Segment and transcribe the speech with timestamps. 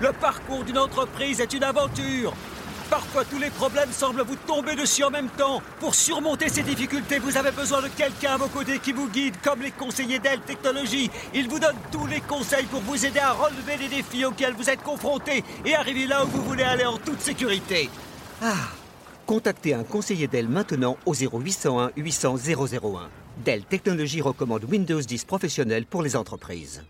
[0.00, 2.32] Le parcours d'une entreprise est une aventure.
[2.88, 5.60] Parfois, tous les problèmes semblent vous tomber dessus en même temps.
[5.80, 9.34] Pour surmonter ces difficultés, vous avez besoin de quelqu'un à vos côtés qui vous guide,
[9.42, 11.10] comme les conseillers Dell Technologies.
[11.34, 14.70] Ils vous donnent tous les conseils pour vous aider à relever les défis auxquels vous
[14.70, 17.90] êtes confrontés et arriver là où vous voulez aller en toute sécurité.
[18.40, 18.54] Ah
[19.26, 23.08] Contactez un conseiller Dell maintenant au 0801 800 001.
[23.44, 26.82] Dell Technologies recommande Windows 10 professionnel pour les entreprises.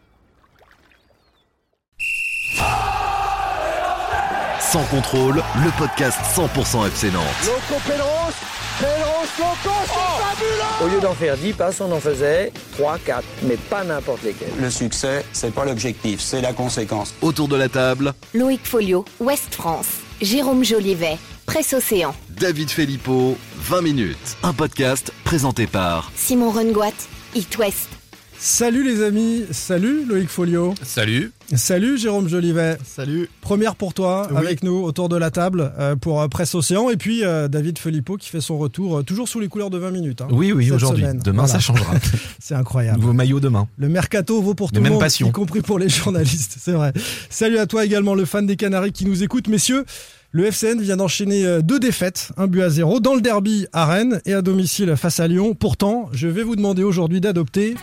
[4.71, 7.25] Sans contrôle, le podcast 100% FC Nantes.
[7.47, 8.35] Loco Pedros,
[8.79, 13.25] Pedros Loco, c'est fabuleux Au lieu d'en faire 10 passes, on en faisait 3, 4,
[13.45, 14.53] mais pas n'importe lesquels.
[14.61, 17.15] Le succès, c'est pas l'objectif, c'est la conséquence.
[17.23, 19.89] Autour de la table, Loïc Folio, Ouest France.
[20.21, 21.17] Jérôme Jolivet,
[21.47, 22.15] Presse Océan.
[22.29, 24.37] David Filippo, 20 minutes.
[24.43, 26.93] Un podcast présenté par Simon Rengoat,
[27.35, 27.98] It West.
[28.41, 30.73] Salut les amis, salut Loïc Folio.
[30.83, 31.33] Salut.
[31.57, 32.79] Salut Jérôme Jolivet.
[32.87, 33.29] Salut.
[33.41, 34.37] Première pour toi, Oui.
[34.37, 36.89] avec nous autour de la table euh, pour euh, Presse Océan.
[36.89, 39.91] Et puis euh, David Filippo qui fait son retour, toujours sous les couleurs de 20
[39.91, 40.21] minutes.
[40.21, 41.03] hein, Oui, oui, aujourd'hui.
[41.03, 41.49] Demain, Voilà.
[41.49, 41.93] ça changera.
[42.39, 43.01] C'est incroyable.
[43.01, 43.67] Nouveau maillot demain.
[43.77, 45.29] Le mercato vaut pour De tout le même monde, passion.
[45.29, 46.93] y compris pour les journalistes, c'est vrai.
[47.31, 49.49] Salut à toi également, le fan des Canaries qui nous écoute.
[49.49, 49.85] Messieurs,
[50.31, 54.21] le FCN vient d'enchaîner deux défaites, un but à zéro, dans le derby à Rennes
[54.27, 55.55] et à domicile face à Lyon.
[55.59, 57.75] Pourtant, je vais vous demander aujourd'hui d'adopter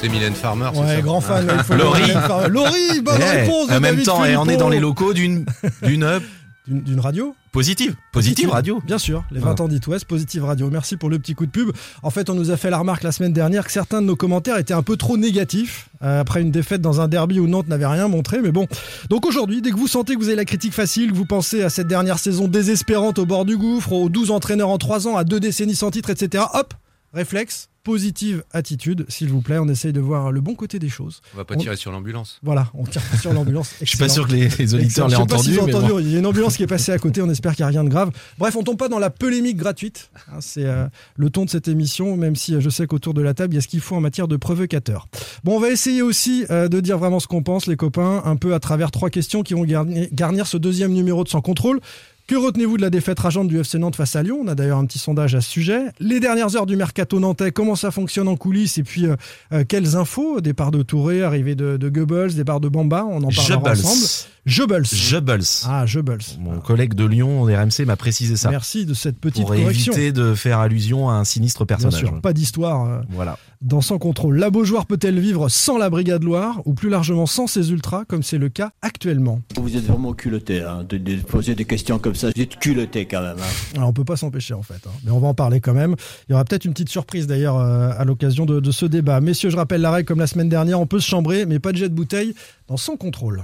[0.00, 1.46] C'est Mylène Farmer, c'est Ouais, ça grand fan.
[1.50, 1.54] Ah.
[1.58, 2.12] il faut Laurie.
[2.50, 3.68] Laurie, bonne Eh, réponse.
[3.68, 4.60] de En même David temps, et on est Filippo.
[4.62, 5.46] dans les locaux d'une
[5.82, 6.20] d'une euh,
[6.66, 7.94] D'une d'une radio positive.
[8.12, 8.82] Positive radio.
[8.84, 9.54] Bien sûr, les Voilà.
[9.54, 10.68] 20 ans d'It West, Positive Radio.
[10.70, 11.70] Merci pour le petit coup de pub.
[12.02, 14.16] En fait, on nous a fait la remarque la semaine dernière que certains de nos
[14.16, 17.68] commentaires étaient un peu trop négatifs euh, après une défaite dans un derby où Nantes
[17.68, 18.42] n'avait rien montré.
[18.42, 18.66] Mais bon,
[19.08, 21.62] donc aujourd'hui, dès que vous sentez que vous avez la critique facile, que vous pensez
[21.62, 25.16] à cette dernière saison désespérante au bord du gouffre, aux 12 entraîneurs en 3 ans,
[25.16, 26.74] à deux décennies sans titre, etc., hop,
[27.14, 29.58] réflexe, positive attitude, s'il vous plaît.
[29.60, 31.22] On essaye de voir le bon côté des choses.
[31.34, 32.40] On va pas On- tirer sur l'ambulance.
[32.42, 33.74] Voilà, on tire pas sur l'ambulance.
[33.80, 35.52] Je suis pas sûr que les, les auditeurs l'aient entendu.
[35.52, 35.92] mais entendu.
[35.92, 35.98] bon.
[36.00, 37.22] Il y a une ambulance qui est passée à côté.
[37.22, 38.10] On espère qu'il n'y a rien de grave.
[38.38, 40.10] Bref, on tombe pas dans la polémique gratuite.
[40.32, 40.86] Hein, C'est euh,
[41.16, 43.56] le ton de cette émission, même si euh, je sais qu'autour de la table, il
[43.56, 45.06] y a ce qu'il faut en matière de provocateurs.
[45.44, 48.34] Bon, on va essayer aussi euh, de dire vraiment ce qu'on pense, les copains, un
[48.34, 51.80] peu à travers trois questions qui vont garni- garnir ce deuxième numéro de Sans Contrôle.
[52.26, 54.40] Que retenez-vous de la défaite rageante du FC Nantes face à Lyon?
[54.42, 55.82] On a d'ailleurs un petit sondage à ce sujet.
[56.00, 58.78] Les dernières heures du mercato nantais, comment ça fonctionne en coulisses?
[58.78, 59.14] Et puis, euh,
[59.52, 60.40] euh, quelles infos?
[60.40, 64.32] Départ de Touré, arrivée de, de Goebbels, départ de Bamba, on en parlera ensemble.
[64.46, 64.84] Jebels.
[64.86, 65.42] Jebels.
[65.66, 66.20] Ah, Jebels.
[66.38, 68.48] Mon collègue de Lyon, RMC, m'a précisé ça.
[68.50, 69.92] Merci de cette petite Pour correction.
[69.92, 71.98] éviter de faire allusion à un sinistre Bien personnage.
[71.98, 73.38] sûr, pas d'histoire euh, Voilà.
[73.60, 74.38] dans Sans Contrôle.
[74.38, 78.22] La Beaujoire peut-elle vivre sans la Brigade Loire ou plus largement sans ses ultras, comme
[78.22, 79.40] c'est le cas actuellement?
[79.56, 82.28] Vous êtes vraiment culotté hein, de, de poser des questions comme ça.
[82.34, 83.38] Vous êtes culotté quand même.
[83.40, 83.74] hein.
[83.76, 84.90] Alors, on peut pas s'empêcher en fait, hein.
[85.04, 85.96] mais on va en parler quand même.
[86.28, 89.20] Il y aura peut-être une petite surprise d'ailleurs euh, à l'occasion de, de ce débat.
[89.20, 91.72] Messieurs, je rappelle la règle comme la semaine dernière, on peut se chambrer, mais pas
[91.72, 92.32] de jet de bouteille
[92.68, 93.42] dans Sans Contrôle.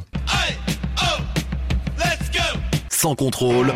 [3.02, 3.72] Sans contrôle,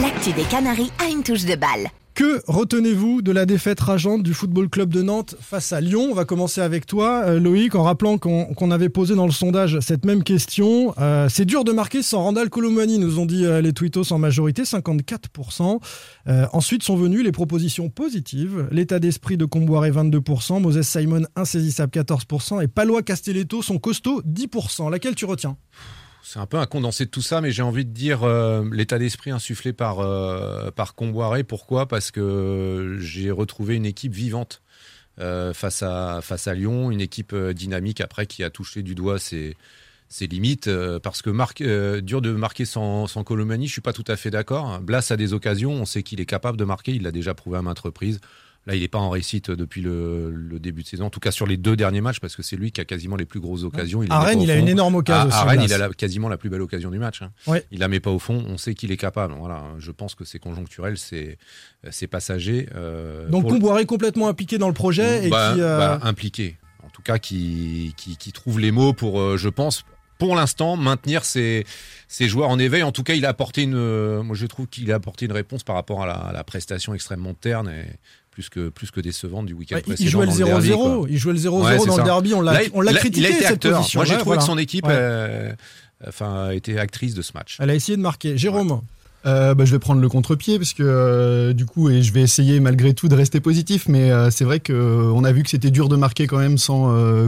[0.00, 1.88] L'actu des Canaries a une touche de balle.
[2.14, 6.10] Que retenez-vous de la défaite rageante du Football Club de Nantes face à Lyon?
[6.12, 9.80] On va commencer avec toi, euh, Loïc, en rappelant qu'on avait posé dans le sondage
[9.80, 10.94] cette même question.
[10.98, 14.18] Euh, C'est dur de marquer sans Randall Colomani, nous ont dit euh, les tweetos en
[14.18, 15.80] majorité, 54%.
[16.28, 18.68] Euh, ensuite sont venues les propositions positives.
[18.70, 20.60] L'état d'esprit de Comboiré, 22%.
[20.60, 22.62] Moses Simon, insaisissable, 14%.
[22.62, 24.88] Et Palois Castelletto sont costauds, 10%.
[24.88, 25.56] Laquelle tu retiens?
[26.28, 28.98] C'est un peu un condensé de tout ça, mais j'ai envie de dire euh, l'état
[28.98, 31.44] d'esprit insufflé par, euh, par Comboiré.
[31.44, 31.86] Pourquoi?
[31.86, 34.60] Parce que j'ai retrouvé une équipe vivante
[35.20, 36.20] euh, face, à,
[36.52, 39.56] Lyon, une équipe dynamique après qui a touché du doigt ses,
[40.20, 40.68] limites.
[41.00, 44.30] parce que marque, dur de marquer sans, sans Colomani, je suis pas tout à fait
[44.30, 44.80] d'accord.
[44.80, 47.58] Blas a des occasions, on sait qu'il est capable de marquer, il l'a déjà prouvé
[47.58, 48.18] à maintes reprises.
[48.66, 51.30] Là, il n'est pas en réussite depuis le, le début de saison, en tout cas
[51.30, 53.62] sur les deux derniers matchs, parce que c'est lui qui a quasiment les plus grosses
[53.62, 54.02] occasions.
[54.02, 55.36] Il À Rennes, au il a une énorme À, occasion aussi.
[55.36, 57.22] à Rennes, il a la- quasiment la plus belle occasion du match.
[57.22, 57.30] hein.
[57.46, 57.64] Ouais.
[57.70, 58.44] Il la met pas au fond.
[58.48, 59.34] On sait qu'il est capable.
[59.38, 59.62] Voilà.
[59.78, 61.38] Je pense que c'est conjoncturel, c'est
[61.90, 62.68] c'est passager.
[62.74, 65.60] euh, Donc Comboiré complètement impliqué dans le projet et bah, qui...
[65.60, 66.56] euh, bah, impliqué.
[66.84, 69.84] En tout cas, qui, qui, qui trouve les mots pour, euh, je pense,
[70.18, 71.64] pour l'instant, maintenir ses,
[72.08, 72.82] ses joueurs en éveil.
[72.82, 73.74] En tout cas, il a apporté une.
[73.76, 76.42] euh, moi, je trouve qu'il a apporté une réponse par rapport à la, à la
[76.42, 77.84] prestation extrêmement terne et
[78.36, 80.04] plus que plus que décevante du week-end Ouais, précédent.
[80.06, 81.06] il jouait le dans derby, 0-0, quoi.
[81.08, 82.02] il jouait le 0-0 Ouais, c'est dans ça.
[82.02, 83.78] le derby, on l'a Là, on l'a critiqué cette acteur.
[83.78, 83.98] position.
[84.00, 84.40] Moi, j'ai trouvé voilà.
[84.42, 84.92] que son équipe Ouais.
[84.94, 85.52] euh,
[86.06, 87.56] enfin, été actrice de ce match.
[87.60, 88.36] Elle a essayé de marquer.
[88.36, 88.82] Jérôme,
[89.24, 92.20] Euh, bah, je vais prendre le contre-pied parce que euh, du coup, et je vais
[92.20, 95.70] essayer malgré tout de rester positif, mais euh, c'est vrai qu'on a vu que c'était
[95.72, 97.26] dur de marquer quand même sans euh.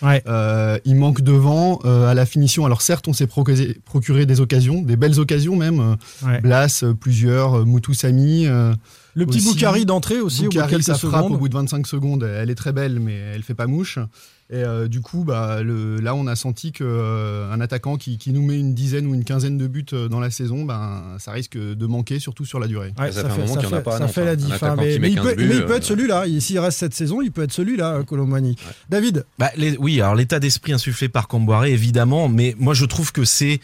[0.00, 0.22] Ouais.
[0.28, 2.64] Euh, il manque devant euh, à la finition.
[2.64, 5.80] Alors certes, on s'est procuré, procuré des occasions, des belles occasions même.
[5.80, 6.40] euh, Ouais.
[6.40, 8.46] Blas, plusieurs, Moutou Sami.
[9.16, 9.42] Euh, Le petit.
[9.44, 11.32] Boukari d'entrée aussi, au bout de Boukari, quelques sa frappe secondes.
[11.32, 13.98] au bout de 25 secondes, elle est très belle, mais elle fait pas mouche.
[14.52, 18.18] Et euh, du coup, bah, le, là, on a senti que euh, un attaquant qui,
[18.18, 21.02] qui nous met une dizaine ou une quinzaine de buts euh, dans la saison, ben,
[21.20, 22.92] ça risque de manquer, surtout sur la durée.
[22.98, 24.24] Ouais, Ça fait un moment qu'il y en a fait- pas à ça Nantes, fait
[24.24, 24.60] la diff.
[24.60, 26.26] Hein, mais, il 15 peut, buts, mais il peut euh, être celui-là.
[26.26, 28.56] Il- S'il reste cette saison, il peut être celui-là, Colomani.
[28.88, 29.24] David?
[29.38, 33.22] Bah, les- oui, alors l'état d'esprit insufflé par Camboiré, évidemment, mais moi je trouve que
[33.24, 33.60] c'est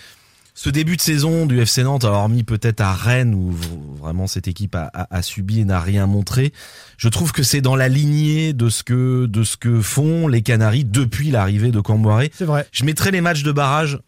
[0.59, 3.53] ce début de saison du FC Nantes, alors hormis peut-être à Rennes où
[4.01, 6.53] vraiment cette équipe a, a- a subi et n'a rien montré,
[6.97, 10.41] je trouve que c'est dans la lignée de ce que de ce que font les
[10.41, 12.31] Canaries depuis l'arrivée de Camboiré.
[12.35, 12.67] C'est vrai.
[12.73, 13.99] Je mettrai les matchs de barrage.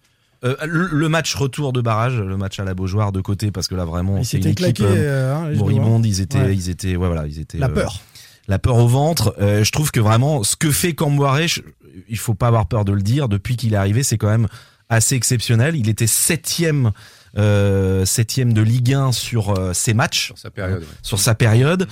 [0.43, 3.75] euh, le, match retour de barrage, le match à la Beaujoire de côté, parce que
[3.75, 6.55] là vraiment c'est une équipe euh, euh, hein, moribonde, ils étaient, Ouais.
[6.55, 7.59] ils étaient, ouais voilà, ils étaient.
[7.59, 8.01] La euh, peur.
[8.49, 9.35] la peur au ventre.
[9.39, 11.47] Je trouve que vraiment, ce que fait Camboiré,
[12.09, 14.49] il faut pas avoir peur de le dire, depuis qu'il est arrivé, c'est quand même
[14.89, 15.77] assez exceptionnel.
[15.77, 16.93] Il était septième,
[17.37, 20.81] euh, septième de Ligue 1 sur euh, ses matchs, Sur sa période.
[20.81, 20.87] ouais.
[21.03, 21.87] sur sa période.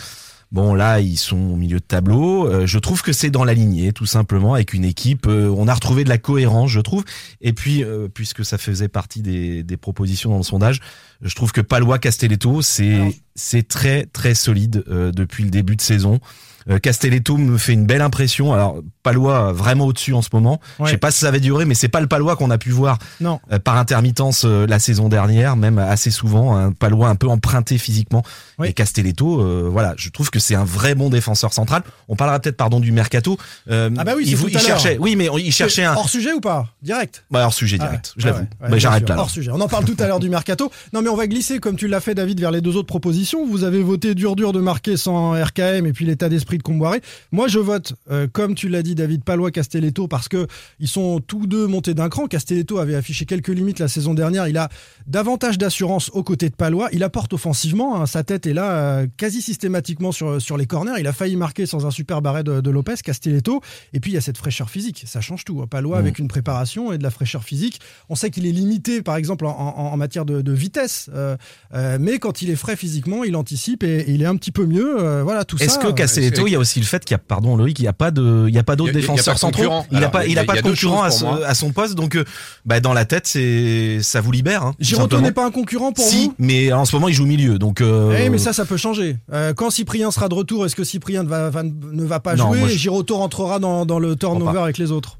[0.52, 2.46] Bon, là, ils sont au milieu de tableau.
[2.48, 5.26] Euh, je trouve que c'est dans la lignée, tout simplement, avec une équipe.
[5.26, 7.04] euh, on a retrouvé de la cohérence, je trouve.
[7.40, 10.80] Et puis, euh, puisque ça faisait partie des, des propositions dans le sondage,
[11.20, 15.80] je trouve que Palois Castelletto, c'est c'est très très solide euh, depuis le début de
[15.82, 16.20] saison.
[16.68, 18.52] Euh, Castelletto me fait une belle impression.
[18.52, 20.60] Alors Palois vraiment au-dessus en ce moment.
[20.78, 20.86] Ouais.
[20.86, 22.70] Je sais pas si ça va durer, mais c'est pas le Palois qu'on a pu
[22.70, 23.38] voir Non.
[23.52, 26.56] euh, par intermittence euh, la saison dernière, même assez souvent.
[26.56, 28.22] Un Palois un peu emprunté physiquement.
[28.58, 28.68] Oui.
[28.68, 31.82] Et Castelletto, euh, voilà, je trouve que c'est un vrai bon défenseur central.
[32.08, 33.36] On parlera peut-être pardon du mercato.
[33.70, 34.96] Euh, Ah bah oui, il, tout il à cherchait.
[35.00, 35.94] Oui, mais il cherchait un.
[35.94, 36.66] Hors sujet ou pas?
[36.82, 37.24] Direct?
[37.30, 38.06] Bah, hors sujet Ah direct.
[38.16, 38.38] ouais, je l'avoue.
[38.40, 39.14] ouais, ouais, Bah, j'arrête là.
[39.14, 39.24] alors.
[39.26, 39.50] Hors sujet.
[39.52, 40.70] On en parle tout à l'heure du mercato.
[40.92, 43.46] Non, mais on va glisser, comme tu l'as fait, David, vers les deux autres propositions.
[43.46, 47.00] Vous avez voté dur, dur de marquer sans RKM et puis l'état d'esprit de Comboiré.
[47.32, 50.46] Moi, je vote, euh, comme tu l'as dit, David Palois, Castelletto, parce que
[50.80, 52.26] ils sont tous deux montés d'un cran.
[52.26, 54.48] Castelletto avait affiché quelques limites la saison dernière.
[54.48, 54.68] Il a
[55.06, 56.88] davantage d'assurance aux côtés de Palois.
[56.92, 58.00] Il apporte offensivement.
[58.00, 58.06] hein.
[58.06, 60.94] Sa tête est là euh, quasi systématiquement sur, sur les corners.
[60.98, 63.60] Il a failli marquer sans un super barret de, de Lopez, Castelletto.
[63.92, 65.04] Et puis, il y a cette fraîcheur physique.
[65.06, 65.60] Ça change tout.
[65.62, 65.66] hein.
[65.68, 66.00] Palois Mm.
[66.00, 67.80] avec une préparation et de la fraîcheur physique.
[68.08, 71.08] On sait qu'il est limité, par exemple, en, en- en matière de, de vitesse.
[71.14, 71.36] euh,
[72.00, 74.66] mais quand il est frais physiquement, il anticipe et, et il est un petit peu
[74.66, 75.22] mieux.
[75.22, 75.64] voilà, tout ça.
[75.64, 77.82] Est-ce que Castelletto, il y a aussi le fait qu'il y a, pardon Loïc, il
[77.82, 79.62] n'y a pas de, il y a pas d'autres défenseurs centraux.
[79.62, 79.86] concurrent.
[79.92, 82.24] Il n'a pas, il a- pas de concurrent à, ce- son poste, donc euh,
[82.64, 84.62] bah, dans la tête, c'est, ça vous libère.
[84.64, 87.26] Hein, Giroto n'est pas un concurrent pour si, vous mais en ce moment, il joue
[87.26, 87.80] milieu, donc.
[87.80, 89.16] euh, Eh, mais ça, ça peut changer.
[89.32, 92.34] Euh, quand Cyprien sera de retour, est-ce que Cyprien ne va, va- ne va pas
[92.36, 95.18] Non, jouer je- et Giroto rentrera dans, dans le turnover avec les autres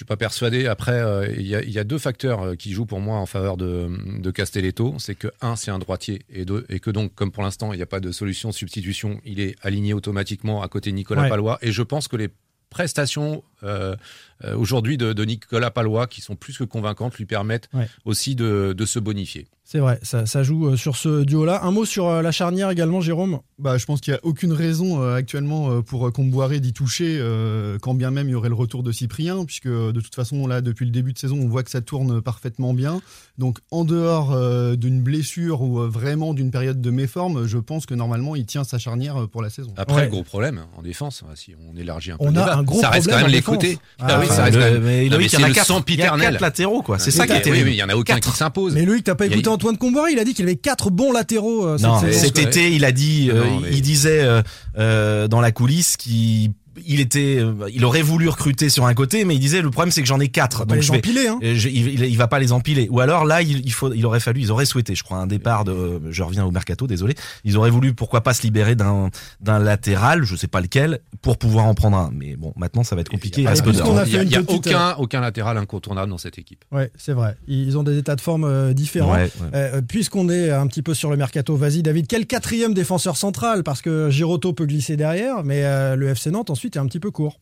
[0.00, 0.66] suis pas persuadé.
[0.66, 3.18] Après, euh, il y, a, il y a deux facteurs euh, qui jouent pour moi
[3.18, 3.88] en faveur de,
[4.18, 4.94] de Castelletto.
[4.98, 7.76] C'est que un, c'est un droitier, et deux, et que donc, comme pour l'instant, il
[7.76, 11.22] n'y a pas de solution de substitution, il est aligné automatiquement à côté de Nicolas
[11.22, 11.28] Ouais.
[11.28, 11.58] Palois.
[11.62, 12.28] Et je pense que les
[12.70, 13.96] prestations euh,
[14.44, 17.88] euh, aujourd'hui de, de Nicolas Palois, qui sont plus que convaincantes, lui permettent Ouais.
[18.04, 19.48] aussi de, de se bonifier.
[19.72, 21.60] C'est vrai, ça, ça joue euh, sur ce duo-là.
[21.62, 23.38] Un mot sur euh, la charnière également, Jérôme?
[23.60, 27.18] Bah, je pense qu'il n'y a aucune raison euh, actuellement pour euh, Comboiré d'y toucher,
[27.20, 30.48] euh, quand bien même il y aurait le retour de Cyprien, puisque de toute façon,
[30.48, 33.00] là, depuis le début de saison, on voit que ça tourne parfaitement bien.
[33.38, 37.86] Donc, en dehors euh, d'une blessure ou euh, vraiment d'une période de méforme, je pense
[37.86, 39.72] que normalement, il tient sa charnière pour la saison.
[39.76, 40.04] Après, Ouais.
[40.06, 42.40] le gros problème hein, en défense, hein, si on élargit un peu On le a
[42.40, 43.78] débat, un gros ça reste quand même les côtés.
[44.00, 45.48] Ah, Ah oui, enfin, ça reste le- quand même- mais Loïc, il y en a
[45.48, 46.30] le quatre- sang il y a piternel.
[46.32, 46.98] quatre latéraux, quoi.
[46.98, 47.68] C'est ça qui terrible.
[47.68, 48.32] oui, il y en a aucun Quatre.
[48.32, 48.74] qui s'impose.
[48.74, 51.66] Mais Loïc, t'as pas écouté Antoine Comboiré Il a dit qu'il avait quatre bons latéraux
[51.66, 54.40] euh, Non, cet été, il a dit, euh, Non, mais- il disait euh,
[54.78, 56.52] euh, dans la coulisse qu'il
[56.86, 59.90] il était, euh, il aurait voulu recruter sur un côté, mais il disait le problème
[59.92, 61.38] c'est que j'en ai quatre, donc les je vais, empiler, hein.
[61.42, 62.88] je- il, il- il va pas les empiler.
[62.90, 65.26] Ou alors là, il, il faut, il aurait fallu, ils auraient souhaité, je crois, un
[65.26, 69.10] départ de, je reviens au mercato, désolé, ils auraient voulu pourquoi pas se libérer d'un
[69.40, 72.10] d'un latéral, je sais pas lequel, pour pouvoir en prendre un.
[72.12, 73.40] Mais bon, maintenant ça va être compliqué.
[73.42, 76.38] Il n'y a, fait il y a une petite, aucun, aucun latéral incontournable dans cette
[76.38, 76.64] équipe.
[76.72, 77.36] Ouais, c'est vrai.
[77.48, 79.12] Ils ont des états de forme euh, différents.
[79.14, 79.48] Ouais, ouais.
[79.54, 83.62] Euh, Puisqu'on est un petit peu sur le mercato, vas-y David, quel quatrième défenseur central?
[83.62, 87.00] Parce que Giroto peut glisser derrière, mais euh, le FC Nantes ensuite est un petit
[87.00, 87.40] peu court.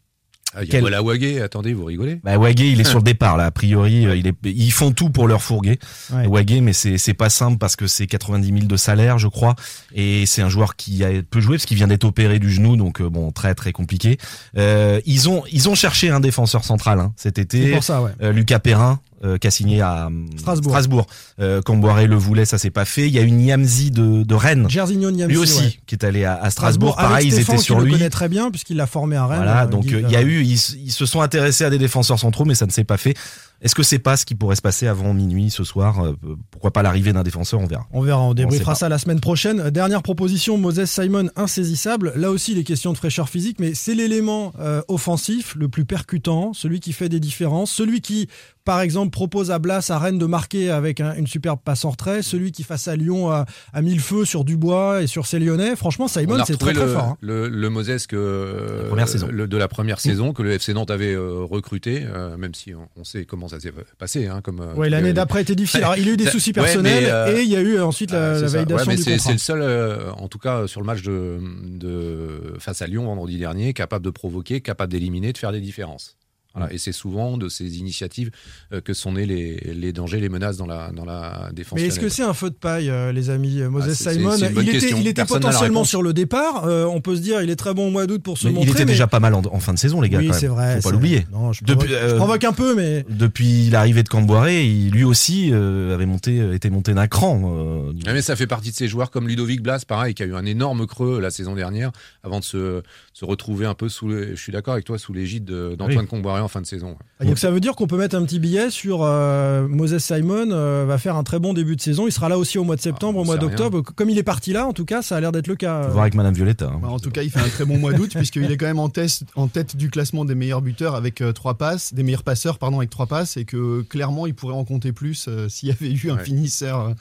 [0.54, 2.20] Ah, Il y a Quel- Walla Wagé, attendez, vous rigolez?
[2.24, 3.44] Bah, Wagé, il est sur le départ là.
[3.44, 5.78] A priori, euh, il est, ils font tout pour leur fourguer.
[6.10, 6.26] Ouais.
[6.26, 9.56] Wagé, mais c'est pas simple parce que c'est 90 000 de salaire, je crois,
[9.94, 12.76] et c'est un joueur qui a, peut jouer parce qu'il vient d'être opéré du genou,
[12.76, 14.16] donc euh, bon, très très compliqué.
[14.56, 17.70] Euh, ils ont ils ont cherché un défenseur central hein, cet C'est été.
[17.72, 18.12] pour ça, ouais.
[18.22, 19.00] Euh, Lucas Perrin.
[19.24, 20.72] Euh, qui a signé à euh, Strasbourg.
[20.72, 21.06] Strasbourg.
[21.40, 21.60] Euh,
[22.06, 23.06] le voulait, ça s'est pas fait.
[23.08, 25.78] Il y a une Niamzi de, de Rennes, Jersigno Niamsi, lui aussi, ouais.
[25.86, 26.98] qui est allé à, à Strasbourg.
[26.98, 27.92] avec Pareil, ils Stéphane, étaient qui sur le lui.
[27.92, 29.38] connaît très bien puisqu'il l'a formé à Rennes.
[29.38, 30.52] Voilà, euh, donc il y a eu, ils,
[30.84, 33.14] ils se sont intéressés à des défenseurs centraux, mais ça ne s'est pas fait.
[33.60, 36.12] Est-ce que c'est pas ce qui pourrait se passer avant minuit ce soir euh,
[36.52, 37.86] Pourquoi pas l'arrivée d'un défenseur On verra.
[37.92, 39.70] On verra, on débriefera ça la semaine prochaine.
[39.70, 42.12] Dernière proposition, Moses Simon insaisissable.
[42.14, 46.52] Là aussi, les questions de fraîcheur physique, mais c'est l'élément euh, offensif le plus percutant,
[46.52, 48.28] celui qui fait des différences, celui qui,
[48.64, 51.90] par exemple, propose à Blas, à Rennes de marquer avec un- une superbe passe en
[51.90, 55.26] retrait, celui qui face à Lyon a, a mis le feu sur Dubois et sur
[55.26, 55.74] ses Lyonnais.
[55.74, 57.02] Franchement, Simon, c'est très très fort.
[57.02, 57.16] hein.
[57.22, 59.28] le, le Moses que, première saison.
[59.30, 62.74] le- de la première saison que le FC Nantes avait euh, recruté, euh, même si
[62.74, 64.26] on, on sait comment ça s'est passé.
[64.26, 65.80] Hein, comme, euh, Ouais, l'année d'après était difficile.
[65.84, 68.38] Alors, il a eu des soucis personnels euh, et il y a eu ensuite la,
[68.38, 68.46] ça.
[68.46, 69.18] validation Ouais, du contrat.
[69.18, 73.06] c'est le seul, euh, en tout cas sur le match de, de face à Lyon
[73.06, 76.17] vendredi dernier, capable de provoquer, capable d'éliminer, de faire des différences.
[76.58, 76.72] Voilà.
[76.72, 78.30] Et c'est souvent de ces initiatives
[78.72, 81.78] euh, que sont nés les, les dangers, les menaces dans la, dans la défense.
[81.78, 84.68] Mais est-ce que c'est un feu de paille, euh, les amis Moses Ah, Simon, il
[84.74, 86.64] était, il potentiellement sur le départ.
[86.66, 88.52] Euh, on peut se dire, il est très bon au mois d'août pour se Mais
[88.52, 88.68] montrer.
[88.70, 90.18] il était mais- déjà pas mal en, en fin de saison, les gars.
[90.18, 90.76] Oui, c'est vrai.
[90.80, 91.26] Faut pas l'oublier.
[91.52, 95.50] Je provoque, je euh, provoque un peu, mais Depuis l'arrivée de Camboiré, il- lui aussi
[95.52, 97.40] euh, avait monté, euh, était monté d'un cran.
[97.44, 100.26] euh, Ouais, mais ça fait partie de ces joueurs comme Ludovic Blas, pareil, qui a
[100.26, 101.90] eu un énorme creux la saison dernière,
[102.24, 105.12] avant de se, se retrouver un peu sous, les- je suis d'accord avec toi, sous
[105.12, 106.06] l'égide de- d'Antoine Oui.
[106.06, 106.96] Comboiré en fin de saison.
[107.22, 110.84] donc ça veut dire qu'on peut mettre un petit billet sur euh, Moses Simon euh,
[110.88, 112.06] va faire un très bon début de saison.
[112.06, 113.82] Il sera là aussi au mois de septembre, Ah, au mois d'octobre.
[113.82, 115.84] Comme il est parti là, en tout cas, ça a l'air d'être le cas.
[115.84, 116.66] Faut voir avec Madame Violetta.
[116.66, 116.78] hein.
[116.82, 118.78] Bah, en tout cas, il fait un très bon mois d'août puisqu'il est quand même
[118.78, 122.22] en, test- en tête du classement des meilleurs buteurs avec euh, trois passes, des meilleurs
[122.24, 125.68] passeurs pardon avec trois passes et que clairement il pourrait en compter plus euh, s'il
[125.68, 126.24] y avait eu un Ouais.
[126.24, 126.94] finisseur euh,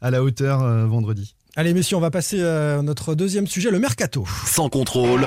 [0.00, 1.34] à la hauteur euh, vendredi.
[1.56, 4.24] Allez, messieurs, on va passer à notre deuxième sujet, le mercato.
[4.46, 5.26] Sans contrôle,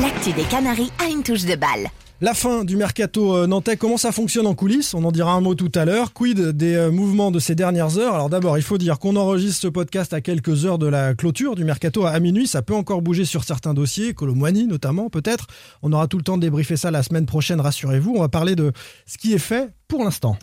[0.00, 1.88] L'actu des Canaries a une touche de balle.
[2.20, 4.92] La fin du mercato euh, nantais, comment ça fonctionne en coulisses?
[4.92, 6.12] On en dira un mot tout à l'heure.
[6.12, 8.14] Quid des euh, mouvements de ces dernières heures?
[8.14, 11.54] Alors d'abord, il faut dire qu'on enregistre ce podcast à quelques heures de la clôture
[11.54, 12.48] du mercato à minuit.
[12.48, 15.46] Ça peut encore bouger sur certains dossiers, Colomboigny notamment peut-être.
[15.82, 18.14] On aura tout le temps de débriefer ça la semaine prochaine, rassurez-vous.
[18.16, 18.72] On va parler de
[19.06, 20.36] ce qui est fait pour l'instant.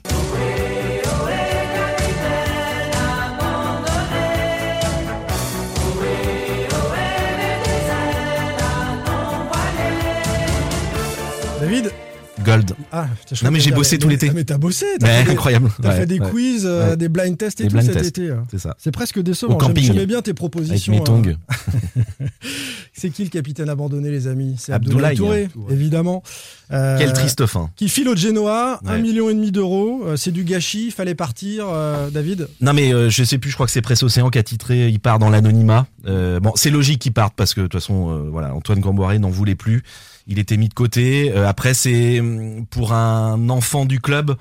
[11.72, 11.92] David
[12.46, 12.74] Gold.
[12.92, 14.30] ah, putain, je Non, mais j'ai bossé tout l'été.
[14.32, 15.70] Mais t'as bossé t'as Ouais, fait des- incroyable.
[15.82, 16.30] T'as Ouais, fait des ouais.
[16.30, 18.32] quiz, euh, des blind tests et Des tout cet tests, été.
[18.32, 18.46] hein.
[18.50, 18.76] C'est ça.
[18.78, 19.58] C'est presque décevant.
[19.78, 20.94] J'aimais bien tes Avec propositions.
[20.94, 21.22] mes tongs.
[21.28, 22.26] euh.
[22.94, 24.56] C'est qui le capitaine abandonné, les amis?
[24.58, 25.72] C'est Abdoulaye, Abdoulaye Touré, hein.
[25.74, 26.24] évidemment.
[26.72, 27.70] Euh, Quelle triste fin.
[27.76, 30.04] Qui file au Genoa, un million et demi d'euros.
[30.06, 32.48] Euh, C'est du gâchis, il fallait partir, euh, David?
[32.60, 35.00] Non mais je sais plus, je crois que c'est Presse Océan qui a titré il
[35.00, 35.86] part dans l'anonymat.
[36.06, 39.56] Bon, c'est logique qu'il parte parce que de toute façon voilà, Antoine Gamboiré n'en voulait
[39.56, 39.84] plus.
[40.28, 41.32] Il était mis de côté.
[41.36, 44.36] Euh, après c'est hum, pour un enfant du club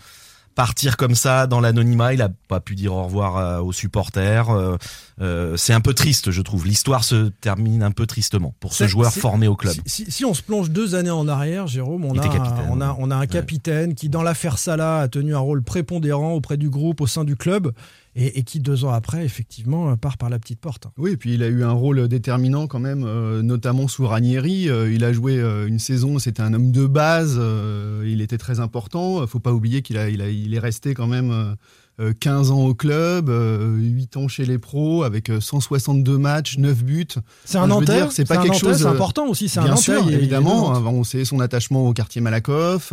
[0.56, 4.50] partir comme ça dans l'anonymat, il a pas pu dire au revoir euh, aux supporters.
[4.50, 6.66] Euh, c'est un peu triste, je trouve.
[6.66, 9.74] L'histoire se termine un peu tristement pour ce joueur formé au club.
[9.86, 12.80] Si, si- si on se plonge deux années en arrière, Jérôme, on a, un, on,
[12.80, 16.56] a, on a un capitaine qui, dans l'affaire Salah, a tenu un rôle prépondérant auprès
[16.58, 17.72] du groupe, au sein du club,
[18.16, 20.88] et, et qui, deux ans après, effectivement, part par la petite porte.
[20.98, 24.68] Oui, et puis il a eu un rôle déterminant quand même, euh, notamment sous Ranieri.
[24.68, 28.38] Euh, il a joué euh, une saison, c'était un homme de base, euh, il était
[28.38, 29.26] très important.
[29.26, 31.54] Faut pas oublier qu'il a, il a, il est resté quand même euh,
[32.00, 36.56] euh, 15 ans au club, euh, 8 ans chez les pros, avec euh, 162 matchs,
[36.58, 37.06] 9 buts.
[37.44, 38.76] C'est un Enfin, Nantais, c'est pas quelque Nantais, chose.
[38.78, 39.82] c'est euh, important aussi, c'est un Nantais.
[39.82, 40.74] sûr, il il évidemment.
[40.74, 42.92] Euh, On sait son attachement au quartier Malakoff.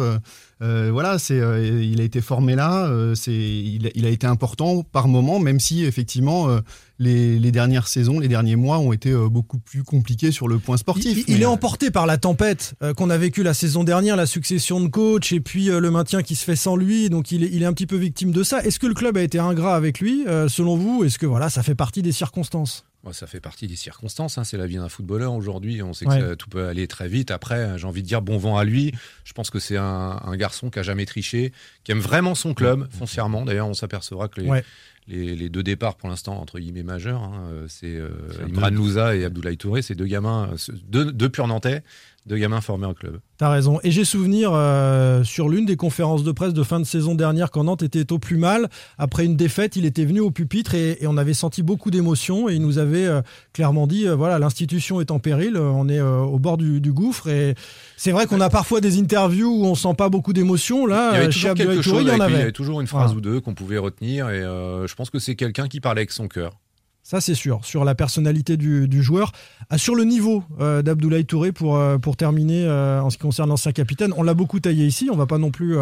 [0.62, 2.88] Euh, voilà, c'est, euh, il a été formé là.
[2.88, 6.48] euh, c'est, il, a- il a été important par moment, même si effectivement
[7.00, 10.78] les, les dernières saisons, les derniers mois ont été beaucoup plus compliqués sur le point
[10.78, 11.26] sportif.
[11.28, 14.80] Il, il est emporté par la tempête qu'on a vécue la saison dernière, la succession
[14.82, 17.10] de coachs et puis le maintien qui se fait sans lui.
[17.10, 18.64] Donc il est, il est un petit peu victime de ça.
[18.64, 21.04] Est-ce que le club a été ingrat avec lui, selon vous?
[21.04, 22.84] Est-ce que voilà, ça fait partie des circonstances?
[23.14, 25.82] Ça fait partie des circonstances, hein, c'est la vie d'un footballeur aujourd'hui.
[25.82, 26.20] On sait Ouais.
[26.20, 27.32] que ça- tout peut aller très vite.
[27.32, 28.94] Après, j'ai envie de dire bon vent à lui.
[29.24, 31.52] Je pense que c'est un, un garçon qui a jamais triché,
[31.84, 33.46] qui aime vraiment son club, foncièrement.
[33.46, 34.64] D'ailleurs, on s'apercevra que les, Ouais.
[35.08, 38.10] les, les deux départs pour l'instant, entre guillemets majeurs, hein, euh, c'est euh,
[38.48, 41.82] Imran Louza et Abdoulaye Touré, c'est deux gamins, euh, deux, deux purs Nantais,
[42.28, 43.20] deux gamins formés au club.
[43.38, 43.80] T'as raison.
[43.84, 47.52] Et j'ai souvenir euh, sur l'une des conférences de presse de fin de saison dernière
[47.52, 48.70] quand Nantes était au plus mal.
[48.98, 52.50] Après une défaite, il était venu au pupitre et, et on avait senti beaucoup d'émotion.
[52.50, 53.22] Et il nous avait euh,
[53.54, 57.28] clairement dit euh, voilà, l'institution est en péril, on est au bord du, du gouffre.
[57.30, 57.56] Et
[57.96, 60.86] c'est vrai qu'on a parfois des interviews où on sent pas beaucoup d'émotion.
[60.86, 62.42] Là, il y avait toujours quelque Touré, chose il y en lui, il y avait.
[62.44, 63.18] avait toujours une phrase Voilà.
[63.18, 64.30] ou deux qu'on pouvait retenir.
[64.30, 66.52] Et je pense que c'est quelqu'un qui parlait avec son cœur.
[67.10, 67.64] Ça, c'est sûr.
[67.64, 69.32] Sur la personnalité du, joueur.
[69.70, 73.22] Ah, sur le niveau euh, d'Abdoulaye Touré, pour, euh, pour terminer, euh, en ce qui
[73.22, 75.08] concerne l'ancien capitaine, on l'a beaucoup taillé ici.
[75.10, 75.78] On va pas non plus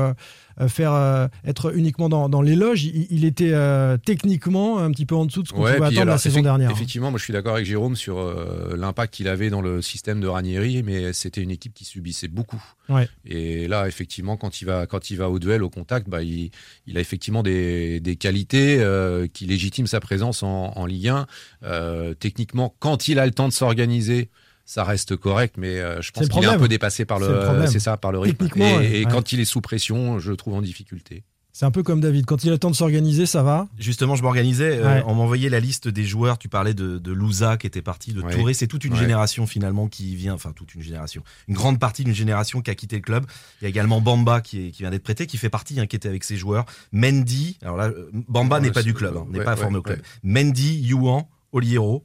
[0.68, 2.84] faire euh, être uniquement dans, dans l'éloge.
[2.86, 5.88] Il, il était euh, techniquement un petit peu en dessous de ce qu'on Ouais, pouvait
[5.88, 6.70] attendre la saison dernière.
[6.70, 6.74] hein.
[6.74, 10.22] Effectivement, moi je suis d'accord avec Jérôme sur euh, l'impact qu'il avait dans le système
[10.22, 12.64] de Ranieri, mais c'était une équipe qui subissait beaucoup.
[12.90, 13.08] Ouais.
[13.26, 16.52] Et là, effectivement, quand il va, quand il va au duel, au contact, bah, il,
[16.88, 21.28] il a effectivement des, des qualités euh, qui légitiment sa présence en, en Ligue 1.
[21.64, 24.30] Euh, techniquement, quand il a le temps de s'organiser,
[24.66, 27.66] ça reste correct, mais euh, je pense le qu'il est un peu dépassé par le
[27.68, 28.48] c'est ça, par le rythme.
[28.56, 29.12] Et, ouais, et ouais.
[29.12, 31.24] quand il est sous pression, je le trouve en difficulté.
[31.58, 32.26] C'est un peu comme David.
[32.26, 33.70] Quand il a le temps de s'organiser, ça va.
[33.80, 34.78] Justement, je m'organisais.
[34.78, 35.04] euh, Ouais.
[35.08, 36.38] on m'envoyait la liste des joueurs.
[36.38, 38.34] Tu parlais de, de Louza qui était parti, de Ouais.
[38.36, 38.54] Touré.
[38.54, 39.00] C'est toute une Ouais.
[39.00, 42.76] génération finalement qui vient, enfin toute une génération, une grande partie d'une génération qui a
[42.76, 43.26] quitté le club.
[43.62, 45.86] Il y a également Bamba qui, est- qui vient d'être prêté, qui fait partie, hein,
[45.86, 46.66] qui était avec ses joueurs.
[46.92, 47.58] Mendy.
[47.62, 49.78] Alors là, euh, Bamba Ouais, n'est pas du club, hein, n'est ouais, pas ouais, formé
[49.78, 49.94] au ouais.
[49.94, 50.02] club.
[50.24, 52.04] Mendy, Youan, Oliero,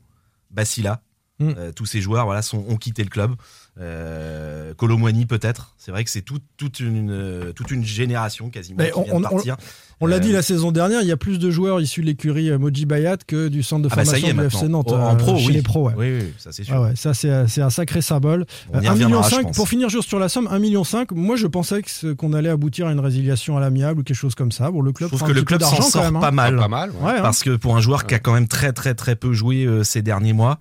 [0.52, 1.02] Basila.
[1.40, 1.54] Mm.
[1.56, 3.34] euh, tous ces joueurs voilà, sont, ont quitté le club.
[3.80, 5.74] Euh, Colomwani peut-être.
[5.82, 9.02] C'est vrai que c'est toute, toute, une, euh, toute une génération quasiment Mais qui on-
[9.04, 9.56] vient de on- partir.
[10.02, 12.06] On l'a Euh, dit la saison dernière, il y a plus de joueurs issus de
[12.06, 14.40] l'écurie euh, Moji Bayat que du centre de Ah bah ça formation y est du
[14.46, 14.78] FC maintenant.
[14.78, 14.86] Nantes.
[14.90, 15.52] Oh, en pro, chez oui.
[15.54, 15.86] les pros.
[15.88, 15.94] ouais.
[15.96, 16.74] Oui, oui, ça c'est sûr.
[16.76, 18.44] Ah ouais, ça c'est c'est un sacré symbole.
[18.74, 19.56] On y 1,5 million, reviendra, je pense.
[19.56, 20.82] pour finir juste sur la somme, 1,5 million,
[21.12, 21.82] moi je pensais
[22.18, 24.70] qu'on allait aboutir à une résiliation à l'amiable ou quelque chose comme ça.
[24.70, 26.20] Bon, le Je club trouve prend que le club s'en quand sort même, hein.
[26.20, 26.56] pas mal.
[26.56, 26.90] Pas mal.
[26.90, 27.06] ouais.
[27.06, 27.22] Ouais, hein.
[27.22, 29.82] Parce que pour un joueur qui a quand même très très très peu joué euh,
[29.82, 30.58] ces derniers mois,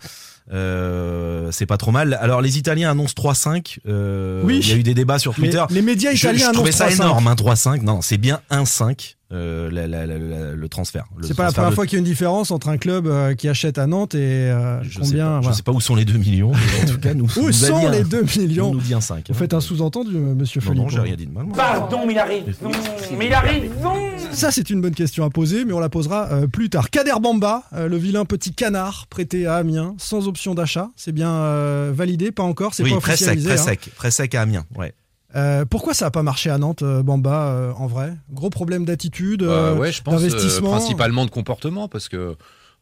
[0.51, 2.17] euh, c'est pas trop mal.
[2.21, 3.79] Alors les Italiens annoncent 3-5.
[3.87, 4.59] euh, Oui.
[4.63, 5.63] Il y a eu des débats sur Les, Twitter.
[5.71, 6.95] les médias Je, italiens je trouvais annoncent ça 3,5.
[7.01, 7.81] énorme, hein, 3-5.
[7.83, 10.17] Non, c'est bien 1-5 euh, la- la- la-
[10.55, 11.05] le transfert.
[11.17, 13.05] Le C'est pas la première de- fois qu'il y a une différence entre un club
[13.05, 14.17] euh, qui achète à Nantes et
[14.49, 15.25] euh, Je sais, combien.
[15.25, 15.55] pas, je voilà.
[15.57, 17.27] sais pas où sont les 2 millions, mais en tout cas, nous.
[17.37, 19.25] Où nous sont un- les 2 millions On nous dit un 5.
[19.29, 20.89] Vous faites un sous-entendu, euh, monsieur Non, non, Philippe.
[20.91, 21.45] j'ai rien dit de mal.
[21.55, 22.55] Pardon, mais il arrive.
[22.63, 22.71] Non,
[23.19, 23.71] mais il arrive.
[23.83, 23.93] Non.
[24.31, 26.89] Ça, c'est une bonne question à poser, mais on la posera euh, plus tard.
[26.89, 30.89] Kader Bamba, euh, le vilain petit canard prêté à Amiens, sans option d'achat.
[30.95, 33.49] C'est bien euh, validé, pas encore, c'est Oui, pas très sec, officialisé.
[33.49, 33.63] très hein.
[33.63, 34.65] sec, très sec à Amiens.
[34.75, 34.93] Ouais.
[35.35, 38.13] Euh, pourquoi ça n'a pas marché à Nantes, euh, Bamba, euh, en vrai?
[38.31, 42.35] Gros problème d'attitude, Bah euh, ouais, je pense euh, d'investissement principalement de comportement parce que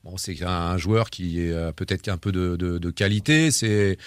[0.03, 3.51] bon, c'est un joueur qui est peut-être un peu de, de, de qualité.
[3.51, 3.97] C'est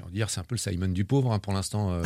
[0.00, 2.02] j'ai envie de dire, c'est un peu le Simon du pauvre hein, pour l'instant, euh,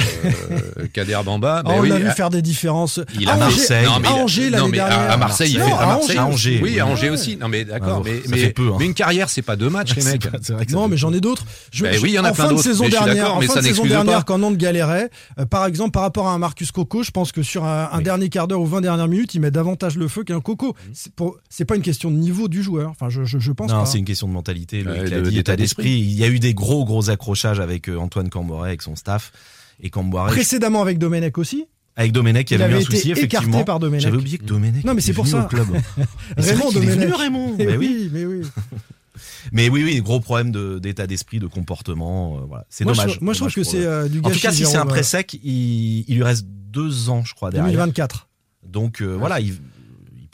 [0.80, 1.62] euh, Kader Bamba.
[1.64, 2.98] Ah, Mais on oui, l'a vu à- faire des différences.
[3.20, 3.86] Il à Marseille.
[3.86, 5.86] Non, mais à il a- Angers non, l'année mais à- Marseille, il Non, fait à
[5.86, 6.32] Marseille, Angers.
[6.56, 6.86] Angers, Oui, à.
[6.86, 7.36] Angers aussi.
[7.36, 8.02] Non, mais d'accord.
[8.04, 8.76] Ah, mais, ça mais, peu, hein.
[8.78, 10.70] mais une carrière, c'est pas deux matchs, les mecs.
[10.72, 11.44] Non, mais j'en ai d'autres.
[11.70, 13.14] Je- Ben oui, il y en a en plein fin de d'autres, saison mais dernière,
[13.14, 15.08] d'accord, en mais fin de saison dernière, quand Nantes galérait,
[15.38, 18.28] euh, par exemple, par rapport à un Marcus Coco, je pense que sur un, dernier
[18.28, 20.74] quart d'heure ou 20 dernières minutes, il met davantage le feu qu'un Coco.
[20.92, 22.90] C'est pour- C'est pas une question de niveau du joueur.
[22.90, 24.82] Enfin, je, pense Non, c'est une question de mentalité.
[24.82, 25.90] D'état état d'esprit.
[25.92, 29.32] Il y a eu des gros gros accrochages avec euh, Antoine Camboré, avec son staff.
[29.80, 31.64] Et Camboré, Précédemment avec Domenech aussi.
[31.96, 33.64] avec Domenech, il y Il avait eu avait un souci, effectivement.
[33.64, 34.02] par Domenech.
[34.02, 35.48] J'avais oublié que Domenech Non, mais c'est pour ça.
[36.36, 37.14] Raymond est venu, Domenech.
[37.16, 37.54] Raymond.
[37.58, 37.88] Mais oui.
[38.04, 38.42] oui, mais oui.
[39.52, 42.38] Mais oui, oui, gros problème de- d'état d'esprit, de comportement.
[42.38, 42.64] euh, voilà.
[42.68, 43.20] C'est dommage.
[43.20, 44.40] moi, je trouve que c'est euh, du En tout gâchis.
[44.40, 47.70] cas, si c'est un euh, sec, il, il lui reste deux ans, je crois, derrière.
[47.70, 48.28] 2024.
[48.66, 49.58] Donc euh, voilà, il, il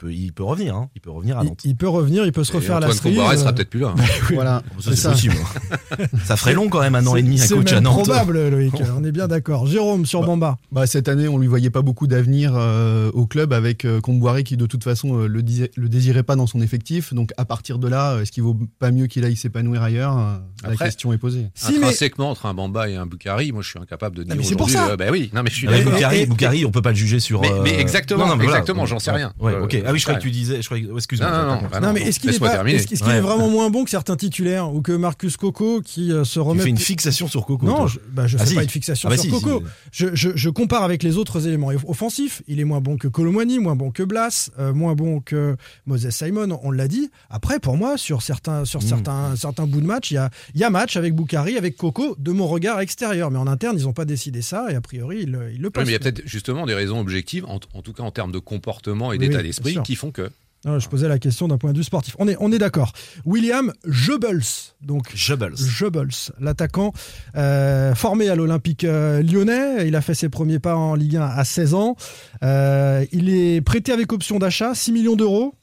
[0.01, 0.75] peut, il peut revenir.
[0.75, 0.89] hein.
[0.95, 1.61] Il peut revenir à Nantes.
[1.63, 3.15] il peut revenir, il peut se Et refaire la Antoine cerise.
[3.17, 3.93] Comboiré sera euh, peut-être plus là.
[4.33, 4.63] Voilà.
[4.79, 5.11] Ça, c'est c'est ça.
[5.11, 5.35] possible.
[6.25, 8.03] ça ferait long quand même un an et demi à C'est coach même à Nantes.
[8.05, 8.73] probable, Loïc.
[8.97, 9.67] On est bien d'accord.
[9.67, 10.57] Jérôme sur Bah, Bamba.
[10.71, 14.43] Bah, cette année, on lui voyait pas beaucoup d'avenir euh, au club avec euh, Comboiré
[14.43, 17.13] qui de toute façon euh, le, disait- le désirait pas dans son effectif.
[17.13, 20.37] Donc à partir de là, est-ce qu'il vaut pas mieux qu'il aille s'épanouir ailleurs Euh,
[20.69, 21.47] La question est posée.
[21.53, 24.35] Si, mais- Intrinsèquement, entre un Bamba et un Bukhari, moi je suis incapable de dire
[24.35, 24.89] mais c'est pour aujourd'hui.
[24.89, 24.97] ça.
[24.97, 25.79] bah oui, non mais je suis Ah, mais
[26.17, 27.41] et- et- Boukari, on peut pas le juger sur.
[27.41, 28.43] Mais- mais exactement, voilà.
[28.43, 29.33] exactement, j'en sais rien.
[29.39, 29.75] Ouais, ok.
[29.91, 30.61] Ah oui, je croyais que tu disais.
[30.61, 30.87] Je croyais...
[30.91, 31.29] oh, Excuse-moi.
[31.29, 33.19] Non, non, bah mais est-ce qu'il est, pas- Ouais.
[33.21, 36.63] vraiment moins bon que certains titulaires ou que Marcus Coco qui euh, se Tu remet
[36.63, 37.65] fais une fixation sur Coco.
[37.65, 37.87] Non, toi.
[37.87, 38.55] je, bah, je Ah, fais si.
[38.55, 39.61] pas une fixation Ah, bah, sur si, Coco.
[39.61, 39.65] si.
[39.91, 42.41] Je, je- je compare avec les autres éléments offensifs.
[42.47, 46.09] Il est moins bon que Colomwani, moins bon que Blas, euh, moins bon que Moses
[46.09, 47.09] Simon, on l'a dit.
[47.29, 48.87] Après, pour moi, sur certains, sur Mm.
[48.87, 51.75] certains, certains bouts de match, il y a, il y a match avec Boukari, avec
[51.77, 53.31] Coco, de mon regard extérieur.
[53.31, 55.67] Mais en interne, ils n'ont pas décidé ça et a priori, ils, le- ils le
[55.67, 58.11] Oui, mais il y a peut-être justement des raisons objectives, en, en tout cas en
[58.11, 59.85] termes de comportement et d'état oui, d'esprit, sûr.
[59.87, 60.29] qui font que.
[60.63, 62.15] Non, je posais la question d'un point de vue sportif.
[62.19, 62.93] On est, on est d'accord.
[63.25, 64.43] William Jebels,
[64.83, 65.55] donc Jebels.
[65.57, 66.93] Jebels, l'attaquant
[67.35, 69.87] euh, formé à l'Olympique euh, lyonnais.
[69.87, 71.95] Il a fait ses premiers pas en Ligue 1 à 16 ans.
[72.43, 75.55] Euh, il est prêté avec option d'achat, 6 millions d'euros.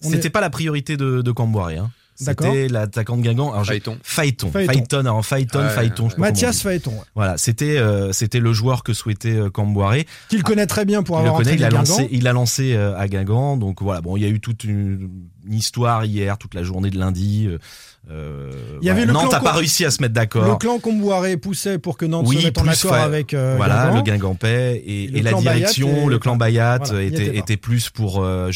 [0.00, 1.78] C'était est- pas la priorité de, de Camboiré.
[1.78, 1.90] Hein.
[2.14, 3.52] C'était l'attaquant de Guingamp.
[3.52, 3.98] Alors, Phaéton.
[4.02, 4.50] Phaéton.
[4.50, 5.00] Phaéton.
[5.00, 6.62] Alors Phaéton, Ouais, je Mathias.
[6.62, 7.04] Phaéton, ouais.
[7.14, 10.06] Voilà, c'était euh, c'était le joueur que souhaitait euh, Camboiré.
[10.28, 11.88] qu'il connaît très bien pour Il le avoir connaît, il a Guingamp.
[11.88, 13.56] lancé, il a lancé euh, à Guingamp.
[13.56, 15.10] Donc voilà, bon, il y a eu toute une,
[15.46, 17.46] une histoire hier, toute la journée de lundi.
[17.48, 17.58] euh,
[18.10, 18.50] euh,
[18.82, 19.06] Il y avait voilà.
[19.06, 20.58] le Nantes n'a pas réussi à se mettre Le d'accord.
[20.58, 23.96] clan Comboiré poussait pour que Nantes Oui, se mette en accord avec euh, voilà, Guingamp.
[23.96, 27.90] le Guingampais et, Et le et la direction, et- le clan Bayat Voilà, était plus
[27.90, 28.50] pour euh.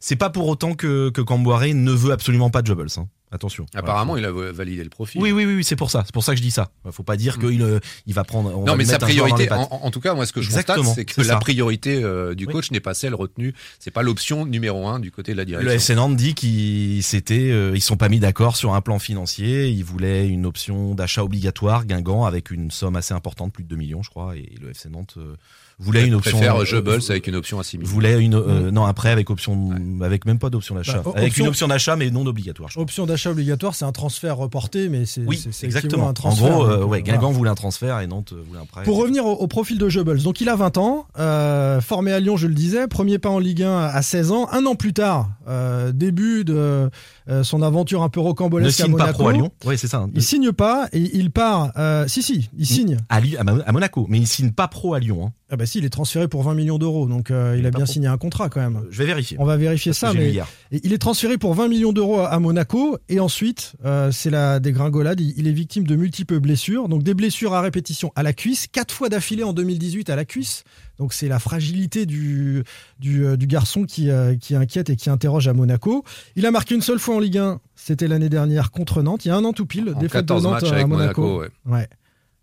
[0.00, 2.88] C'est pas pour autant que, que Camboiré ne veut absolument pas de Jebels.
[2.96, 3.06] hein.
[3.30, 3.66] Attention.
[3.74, 5.20] Apparemment, Voilà, il a validé le profil.
[5.20, 6.02] Oui, oui, oui, oui, c'est pour ça.
[6.06, 6.70] C'est pour ça que je dis ça.
[6.90, 8.56] Faut pas dire qu'il euh, il va prendre.
[8.56, 10.94] on va non, mais sa priorité, en, tout cas, moi, ce que je Exactement, constate,
[10.94, 11.36] c'est que la ça.
[11.36, 13.54] priorité euh, du coach n'est pas celle retenue.
[13.78, 15.68] C'est pas l'option numéro un du côté de la direction.
[15.68, 18.98] Le FC Nantes dit qu'ils s'étaient, euh, ils sont pas mis d'accord sur un plan
[18.98, 19.68] financier.
[19.68, 23.76] Ils voulaient une option d'achat obligatoire Guingamp avec une somme assez importante, plus de 2
[23.76, 24.36] millions, je crois.
[24.36, 25.36] Et le FC Nantes euh,
[25.78, 26.36] voulait une option.
[26.36, 27.90] préfère euh, euh, avec une option à 6 millions.
[27.90, 29.70] Voulait une, euh, non après avec option,
[30.02, 32.70] avec même pas d'option d'achat, Bah, avec option- une option d'achat mais non obligatoire.
[32.76, 36.06] Option d'achat obligatoire, c'est un transfert reporté, mais c'est Oui, exactement.
[36.08, 36.48] un En transfert.
[36.50, 37.36] gros, euh, donc, ouais, euh, Guingamp voilà.
[37.36, 38.82] voulait un transfert et Nantes euh, voulait un prêt.
[38.82, 42.20] Pour revenir au, au profil de Goebbels, donc il a 20 ans, euh, formé à
[42.20, 44.48] Lyon, je le disais, premier pas en Ligue 1 à 16 ans.
[44.52, 46.90] Un an plus tard, euh, début de
[47.28, 49.18] euh, son aventure un peu ne rocambolesque à signe pas Monaco.
[49.18, 49.50] pro à Lyon.
[49.64, 49.98] Oui, c'est ça.
[49.98, 50.10] hein.
[50.14, 51.72] Il signe pas et il part.
[51.76, 52.96] euh, si si, il signe.
[53.08, 53.20] à, à
[53.66, 55.26] à Monaco, mais il signe pas pro à Lyon.
[55.26, 55.32] hein.
[55.50, 57.78] Ah bah si, il est transféré pour 20 millions d'euros, donc euh, il a pas
[57.78, 57.92] bien pro.
[57.94, 58.82] signé un contrat quand même.
[58.90, 59.38] Je vais vérifier.
[59.40, 60.34] On va vérifier Parce ça, mais
[60.70, 63.72] il est transféré pour 20 millions d'euros à, à Monaco et ensuite
[64.10, 65.20] c'est la dégringolade.
[65.20, 68.66] Il, il est victime de multiples blessures, donc des blessures à répétition à la cuisse,
[68.70, 70.64] quatre fois d'affilée en 2018 à la cuisse.
[70.98, 72.64] Donc c'est la fragilité du
[72.98, 74.10] du, du garçon qui
[74.40, 76.04] qui inquiète et qui interroge à Monaco.
[76.36, 79.24] Il a marqué une seule fois en Ligue 1, c'était l'année dernière contre Nantes.
[79.24, 80.86] Il y a un an tout pile, En défaite de 14 Nantes matchs à avec
[80.86, 81.22] Monaco.
[81.22, 81.72] Monaco, ouais.
[81.72, 81.88] Ouais.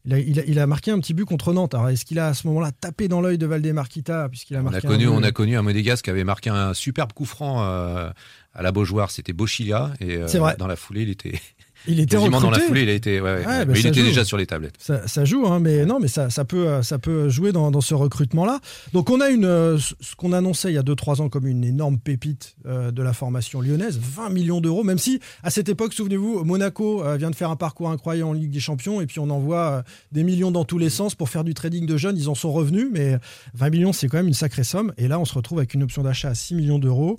[0.07, 1.73] Il a, il, a, il a marqué un petit but contre Nantes.
[1.73, 4.63] Alors, est-ce qu'il a à ce moment-là tapé dans l'œil de Valdemarquita puisqu'il a On
[4.63, 7.63] marqué a connu, on a connu un Monégasque qui avait marqué un superbe coup franc
[7.63, 8.11] euh,
[8.53, 9.09] à la Beaujoire.
[9.09, 11.39] C'était Bochilla et euh, dans la foulée, il était.
[11.87, 12.67] Il était quasiment dans la recruté.
[12.67, 13.21] foulée, il a été.
[13.21, 13.37] ouais, ouais.
[13.39, 14.07] Ouais, bah, mais il était joue.
[14.07, 14.75] déjà sur les tablettes.
[14.79, 17.71] Ça, ça joue, hein, mais non, mais ça, ça, peut, euh, ça peut jouer dans,
[17.71, 18.59] dans ce recrutement-là.
[18.93, 21.63] Donc on a une, euh, ce qu'on annonçait il y a 2-3 ans comme une
[21.63, 25.93] énorme pépite euh, de la formation lyonnaise, 20 millions d'euros, même si à cette époque,
[25.93, 29.19] souvenez-vous, Monaco euh, vient de faire un parcours incroyable en Ligue des Champions et puis
[29.19, 32.17] on envoie euh, des millions dans tous les sens pour faire du trading de jeunes,
[32.17, 33.17] ils en sont revenus, mais
[33.53, 34.93] 20 millions c'est quand même une sacrée somme.
[34.97, 37.17] Et là on se retrouve avec une option d'achat à 6 millions d'euros.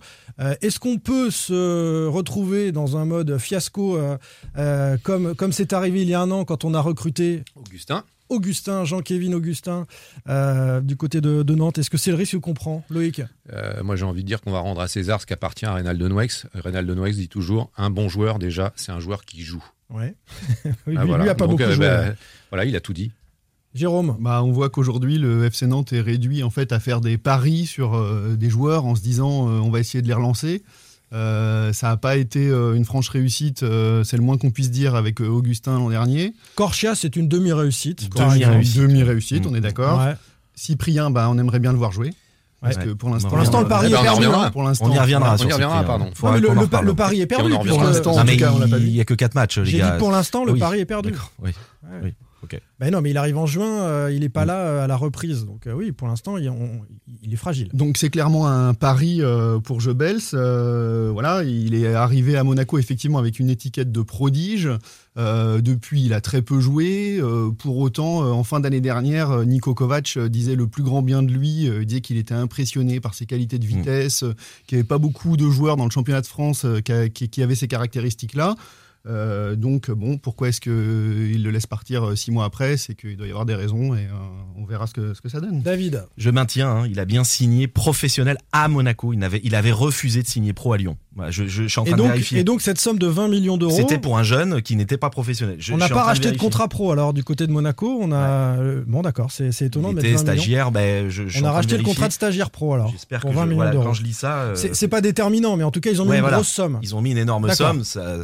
[0.61, 3.99] Est-ce qu'on peut se retrouver dans un mode fiasco
[4.59, 8.05] euh, comme comme c'est arrivé il y a un an quand on a recruté Augustin.
[8.29, 9.87] Augustin, Jean-Kévin Augustin,
[10.29, 11.79] euh, du côté de, de Nantes.
[11.79, 13.23] Est-ce que c'est le risque qu'on prend, Loïc?
[13.53, 15.75] Euh, moi, j'ai envie de dire qu'on va rendre à César ce qui appartient à
[15.75, 16.47] Reynald Noex.
[16.55, 19.65] Reynald Noex dit toujours un bon joueur, déjà, c'est un joueur qui joue.
[19.91, 20.17] Ouais.
[20.89, 21.23] Oui, Ah, lui, voilà.
[21.23, 21.87] lui a pas Donc, beaucoup euh, joué.
[21.87, 22.05] bah,
[22.51, 23.13] voilà, il a tout dit.
[23.75, 24.17] Jérôme?
[24.19, 27.67] Bah, on voit qu'aujourd'hui, le FC Nantes est réduit en fait à faire des paris
[27.67, 30.65] sur euh, des joueurs en se disant euh, on va essayer de les relancer.
[31.13, 34.71] Euh, ça n'a pas été euh, une franche réussite, euh, c'est le moins qu'on puisse
[34.73, 36.35] dire avec euh, Augustin l'an dernier.
[36.57, 38.11] Corchia, c'est une demi-réussite.
[38.13, 38.89] Demi-réussite, exemple.
[38.89, 40.01] demi-réussite, on est d'accord.
[40.01, 40.15] Ouais.
[40.57, 42.13] Cyprien, bah, on aimerait bien le voir jouer.
[42.63, 42.85] Parce Ouais.
[42.87, 44.17] que pour l'instant, le pari Eh est ben, on perdu.
[44.17, 44.47] reviendra.
[44.47, 44.51] hein.
[44.51, 45.37] Pour l'instant, On y reviendra.
[45.39, 46.11] On y reviendra, pardon.
[46.15, 47.69] Faudra Non, mais le, pa- pari est on perdu.
[47.69, 48.87] Pour l'instant, on il vu.
[48.89, 49.91] il y a que 4 matchs, les J'ai dit gars.
[49.99, 50.59] pour l'instant, le Oui.
[50.59, 51.11] pari est perdu.
[51.13, 51.51] D'accord, Oui.
[51.85, 52.01] Ouais.
[52.03, 52.15] Oui.
[52.79, 54.31] Ben non, mais il arrive en juin, euh, il n'est Mm.
[54.31, 55.45] pas là euh, à la reprise.
[55.47, 56.47] Donc euh, oui, pour l'instant, il,
[57.33, 57.69] est fragile.
[57.73, 60.21] Donc c'est clairement un pari euh, pour Jebels.
[60.33, 64.69] Voilà, il est arrivé à Monaco effectivement avec une étiquette de prodige.
[65.17, 67.21] Depuis, il a très peu joué.
[67.59, 71.65] Pour autant, en fin d'année dernière, Niko Kovac disait le plus grand bien de lui.
[71.65, 74.35] Il disait qu'il était impressionné par ses qualités de vitesse, euh,
[74.67, 77.29] qu'il n'y avait pas beaucoup de joueurs dans le championnat de France qui, a- qui-
[77.29, 78.55] qui avaient ces caractéristiques-là.
[79.07, 82.77] Euh, donc bon, pourquoi est-ce qu'il le laisse partir euh, six mois après?
[82.77, 84.13] C'est qu'il doit y avoir des raisons et euh,
[84.57, 85.63] on verra ce que, ce que ça donne.
[85.63, 89.13] David, Je maintiens, hein, il a bien signé professionnel à Monaco.
[89.13, 90.97] Il avait, il avait refusé de signer pro à Lyon.
[91.31, 92.41] Je, je- je suis en et train de donc, vérifier.
[92.41, 95.09] et donc cette somme de 20 millions d'euros, C'était pour un jeune qui n'était pas
[95.11, 95.57] professionnel.
[95.59, 97.99] Je- on n'a pas racheté de contrat pro alors du côté de Monaco.
[98.03, 98.17] On a
[98.59, 100.43] euh, bon d'accord, c'est c'est étonnant Il de était mettre 20 millions.
[100.43, 100.71] stagiaire.
[100.73, 102.91] Ben, je, On a de racheté le contrat de stagiaire pro alors.
[102.91, 103.85] J'espère que 20 je- millions voilà, d'euros.
[103.85, 106.17] quand je lis ça, euh, C'est pas déterminant, mais en tout cas ils ont mis
[106.17, 106.79] une grosse somme.
[106.83, 107.83] Ils ont mis une énorme somme.
[107.85, 108.17] Ça,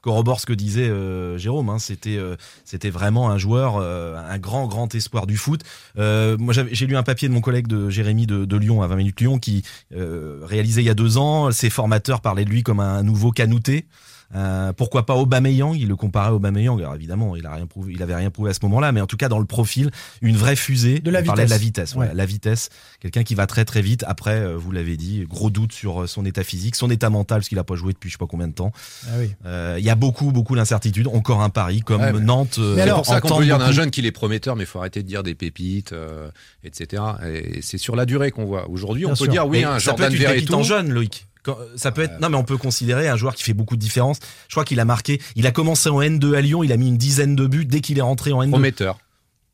[0.00, 1.68] corrobore ce que disait euh, Jérôme.
[1.70, 1.78] hein.
[1.78, 5.62] C'était, euh, c'était vraiment un joueur, un grand, grand espoir du foot.
[5.96, 8.96] Moi, j'ai lu un papier de mon collègue de Jérémy de, de Lyon à 20
[8.96, 9.62] minutes Lyon qui
[9.94, 11.50] réalisait il y a deux ans.
[11.52, 13.86] Ses formateurs parlaient de lui comme un nouveau canouté.
[14.34, 15.74] Euh, pourquoi pas Aubameyang?
[15.76, 16.78] Il le comparait à Aubameyang.
[16.80, 19.06] Alors évidemment, il a rien prouvé, il avait rien prouvé à ce moment-là, mais en
[19.06, 19.90] tout cas dans le profil,
[20.22, 21.00] une vraie fusée.
[21.00, 21.50] De la On parlait vitesse.
[21.50, 21.94] de la vitesse.
[21.94, 22.16] voilà, Ouais.
[22.16, 22.70] la vitesse.
[23.00, 24.04] Quelqu'un qui va très très vite.
[24.08, 27.40] Après, euh, vous l'avez dit, gros doute sur euh, son état physique, son état mental,
[27.40, 28.72] parce qu'il a pas joué depuis je sais pas combien de temps.
[29.06, 29.32] Ah oui.
[29.44, 31.08] Euh, Il y a beaucoup beaucoup d'incertitudes.
[31.08, 32.56] Encore un pari comme Ouais, mais- Nantes.
[32.58, 34.66] Mais C'est alors, pour ça qu'on peut dire d'un jeune qu'il est prometteur, mais il
[34.66, 36.30] faut arrêter de dire des pépites, euh,
[36.64, 37.02] etc.
[37.26, 38.66] Et c'est sur la durée qu'on voit.
[38.70, 39.28] Aujourd'hui, on peut sûr.
[39.28, 40.54] dire oui, Mais un ça peut Jordan être une pépite Verretou.
[40.54, 41.26] en jeune, Loïc.
[41.48, 42.20] Euh, ça peut être.
[42.20, 44.18] Non, mais on peut considérer un joueur qui fait beaucoup de différence.
[44.48, 45.20] Je crois qu'il a marqué.
[45.36, 46.62] Il a commencé en N2 à Lyon.
[46.62, 48.50] Il a mis une dizaine de buts dès qu'il est rentré en N2.
[48.50, 48.98] Prometteur.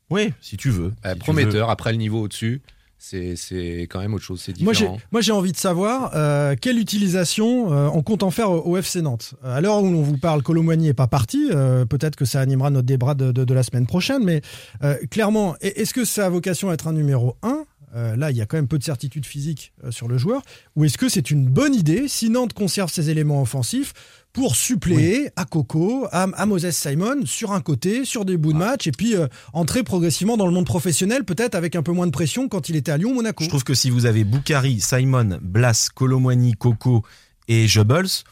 [0.09, 0.93] Oui, si tu veux.
[1.05, 1.69] Euh, Si tu prometteur.
[1.69, 2.61] Après le niveau au-dessus,
[2.97, 4.41] c'est c'est quand même autre chose.
[4.43, 4.99] C'est Moi j'ai, différent.
[5.11, 8.77] moi j'ai envie de savoir euh, quelle utilisation euh, on compte en faire au, au
[8.77, 9.35] FC Nantes.
[9.43, 11.49] À l'heure où l'on vous parle, Colomboigny n'est pas parti.
[11.53, 14.23] euh, peut-être que ça animera notre débat de, de- de la semaine prochaine.
[14.23, 14.41] Mais
[14.83, 17.63] euh, clairement, est-ce que ça a vocation à être un numéro 1
[17.95, 20.41] euh, là, il y a quand même peu de certitude physique euh, sur le joueur,
[20.75, 23.93] ou est-ce que c'est une bonne idée si Nantes conserve ses éléments offensifs
[24.31, 28.59] pour suppléer à Coco, à, à Moses Simon sur un côté, sur des bouts de
[28.59, 32.05] match, et puis euh, entrer progressivement dans le monde professionnel, peut-être avec un peu moins
[32.05, 33.43] de pression quand il était à Lyon, Monaco.
[33.43, 37.03] Je trouve que si vous avez Boukari, Simon, Blas, Colomwani, Coco
[37.47, 38.23] et Jebels,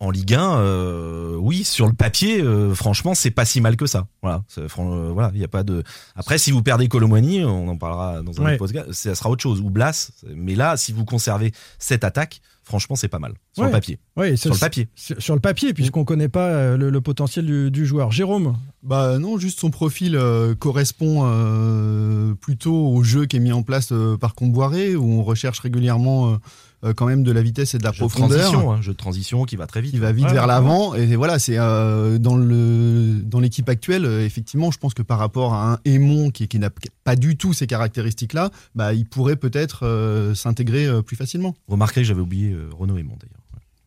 [0.00, 3.86] en Ligue 1, euh, oui, sur le papier, euh, franchement, c'est pas si mal que
[3.86, 4.06] ça.
[4.22, 5.82] Voilà, euh, voilà, il y a pas de.
[6.14, 8.50] Après, si vous perdez Colomwani, on en parlera dans un Ouais.
[8.52, 9.60] autre podcast, ça sera autre chose.
[9.60, 13.70] Ou Blas, mais là, si vous conservez cette attaque, franchement, c'est pas mal sur Ouais.
[13.70, 13.98] le papier.
[14.16, 14.88] Ouais, sur le papier.
[14.94, 18.12] Sur, le papier, puisqu'on connaît pas le, le potentiel du, du joueur.
[18.12, 18.56] Jérôme?
[18.84, 23.64] Bah non, juste son profil euh, correspond euh, plutôt au jeu qui est mis en
[23.64, 26.38] place euh, par Comboiré, où on recherche régulièrement
[26.84, 28.38] euh, quand même de la vitesse et de la Jeu de profondeur.
[28.38, 29.90] transition, hein, jeu de transition qui va très vite.
[29.92, 30.94] qui va vite Ouais, vers ouais, l'avant.
[30.94, 35.18] Et voilà, c'est euh, dans le dans l'équipe actuelle, euh, effectivement, je pense que par
[35.18, 36.70] rapport à un Aimon qui, qui n'a
[37.04, 41.54] pas du tout ces caractéristiques-là, bah, il pourrait peut-être euh, s'intégrer euh, plus facilement.
[41.68, 43.34] Remarquez que j'avais oublié euh, Renaud Aymon d'ailleurs.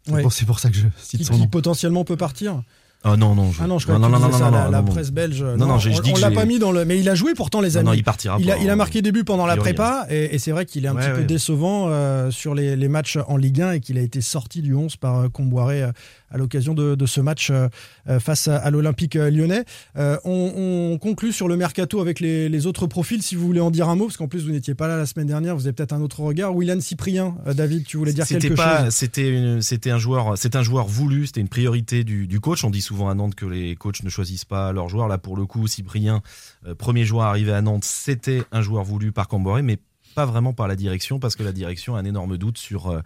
[0.04, 0.24] C'est Ouais.
[0.24, 2.64] pour, pour ça que je cite qui, son qui potentiellement peut partir.
[3.04, 3.62] Ah non, non, je...
[3.64, 5.10] Ah non, je crois non, que non, non, ça, non, la, non, la non, presse
[5.12, 5.42] belge.
[5.44, 6.86] Non, non, j'ai- je on, on l'a pas mis dans le.
[6.86, 7.88] Mais il a joué pourtant les amis.
[7.88, 10.36] non, il partira Il a, il a euh, marqué des buts pendant la prépa et,
[10.36, 11.24] et c'est vrai qu'il est un Ouais, petit peu ouais.
[11.26, 14.76] décevant euh, sur les, les matchs en Ligue 1 et qu'il a été sorti du
[14.76, 15.92] 11 par euh, Comboiré euh,
[16.30, 17.68] à l'occasion de, de ce match euh,
[18.08, 19.66] euh, face à, à l'Olympique euh, lyonnais.
[19.98, 23.60] Euh, on, on conclut sur le mercato avec les, les autres profils si vous voulez
[23.62, 25.66] en dire un mot parce qu'en plus vous n'étiez pas là la semaine dernière, vous
[25.66, 26.56] avez peut-être un autre regard.
[26.56, 28.94] William Cyprien, euh, David, tu voulais dire quelque pas, chose?
[28.94, 32.64] c'était un joueur, c'est un joueur voulu, c'était une priorité du, du coach.
[32.64, 35.08] On dit souvent à Nantes que les coachs ne choisissent pas leurs joueurs.
[35.08, 36.22] Là, pour le coup, Cyprien,
[36.68, 39.78] euh, premier joueur arrivé à Nantes, c'était un joueur voulu par Camboré, mais
[40.14, 43.00] pas vraiment par la direction, parce que la direction a un énorme doute sur euh,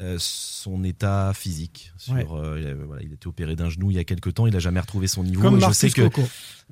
[0.00, 1.92] euh, son état physique.
[1.96, 2.26] Sur, Ouais.
[2.32, 4.48] euh, il, a, voilà, il a été opéré d'un genou il y a quelques temps,
[4.48, 5.42] il a jamais retrouvé son niveau.
[5.42, 6.22] Comme Et je sais que Coco.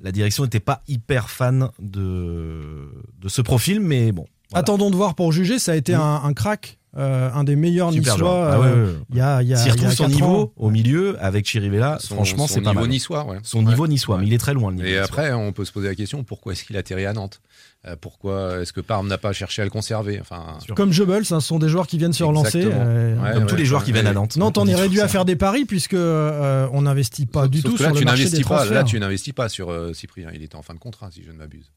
[0.03, 4.25] la direction n'était pas hyper fan de, de ce profil, mais bon.
[4.49, 4.63] voilà.
[4.63, 5.59] Attendons de voir pour juger.
[5.59, 8.49] Ça a été un, un crack, euh, un des meilleurs Super niçois.
[8.53, 8.97] Ah ouais, euh, ouais, ouais.
[9.11, 10.53] Il y a, il y a, S'il y retrouve a son niveau ans.
[10.57, 12.89] au milieu avec Chirivella, Son- franchement, son c'est pas niveau mal.
[12.89, 13.37] niçois, ouais.
[13.43, 13.89] Son niveau Ouais.
[13.89, 14.71] niçois, mais il est très loin.
[14.71, 15.05] Le niveau Et niçois.
[15.05, 17.41] après, on peut se poser la question pourquoi est-ce qu'il atterrit à Nantes?
[17.87, 20.19] Euh, Pourquoi est-ce que Parme n'a pas cherché à le conserver?
[20.19, 22.63] Enfin, Comme Jebels, hein, ce sont des joueurs qui viennent se relancer.
[22.65, 23.93] Euh, Comme tous les joueurs qui ouais.
[24.01, 24.35] viennent à Nantes.
[24.35, 27.61] Nantes, on est dit réduit à faire des paris puisque euh, on n'investit pas du
[27.61, 28.55] sauf tout que là, sur le tu marché des n'investis pas.
[28.55, 28.73] transferts.
[28.75, 30.29] Là, tu n'investis pas sur euh, Cyprien.
[30.33, 31.71] Il était en fin de contrat, si je ne m'abuse.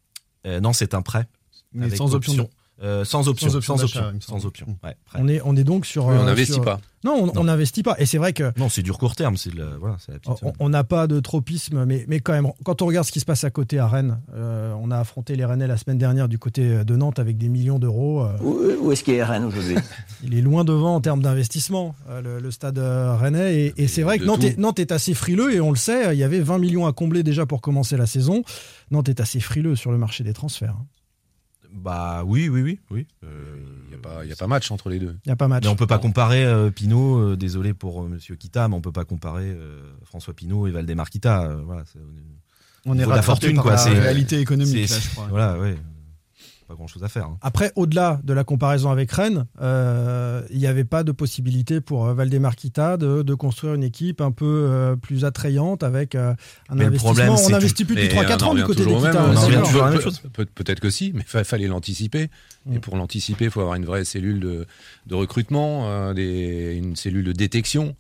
[0.45, 1.27] Euh, non, c'est un prêt.
[1.73, 2.51] Mais avec sans option.
[2.83, 3.49] Euh, sans option.
[3.49, 4.01] Sans option Sans option.
[4.11, 4.41] il me semble.
[4.41, 4.67] Sans option.
[4.83, 5.19] Ouais, prêt.
[5.23, 6.07] On est, on est donc sur.
[6.07, 6.81] Oui, on euh, n'investit sur- pas.
[7.05, 7.97] Non, on- n'investit pas.
[7.99, 9.37] Et c'est vrai que Non, c'est du court terme.
[9.37, 10.45] C'est voilà, c'est la petite.
[10.59, 13.25] on- n'a pas de tropisme, mais, mais quand même, quand on regarde ce qui se
[13.25, 16.39] passe à côté à Rennes, euh, on a affronté les Rennais la semaine dernière du
[16.39, 18.23] côté de Nantes avec des millions d'euros.
[18.25, 19.77] euh, Où, où est-ce qu'il est Rennes aujourd'hui?
[20.25, 23.57] Il est loin devant en termes d'investissement, euh, le, le stade rennais.
[23.77, 26.15] Et, et c'est vrai que Nantes est, Nantes est assez frileux, et on le sait,
[26.15, 28.43] il y avait 20 millions à combler déjà pour commencer la saison.
[28.93, 30.77] Nantes est assez frileux sur le marché des transferts.
[31.75, 33.07] Bah oui, oui, oui, oui.
[33.25, 33.29] Euh,
[33.85, 35.17] Il n'y a, pas- il y a pas match entre les deux.
[35.25, 35.65] Il n'y a pas match.
[35.65, 37.19] Mais on peut pas comparer euh, Pinot.
[37.33, 40.71] euh, désolé pour euh, Monsieur Kita, mais on peut pas comparer euh, François Pinot et
[40.71, 41.43] Valdemar Kita.
[41.45, 41.99] euh, voilà, c'est-
[42.85, 45.27] On est Niveau de la fortune, par quoi, la c'est- réalité économique, là, je crois.
[45.31, 45.77] Voilà, ouais.
[46.69, 47.25] Pas grand chose à faire.
[47.27, 47.39] hein.
[47.43, 52.07] Après, au-delà de la comparaison avec Rennes, euh, il n'y avait pas de possibilité pour
[52.07, 56.35] euh, Valdemar Kita de, de construire une équipe un peu euh, plus attrayante avec euh,
[56.69, 57.13] un Mais investissement.
[57.15, 59.13] problème, on n'investit plus depuis Mais 3-4 on en ans du côté des Kita.
[59.23, 62.31] Peut- peut- Peut-être que si, mais il fallait l'anticiper.
[62.67, 62.75] Mm.
[62.75, 64.67] Et pour l'anticiper, il faut avoir une vraie cellule de,
[65.07, 67.93] de recrutement, euh, des- une cellule de détection, euh,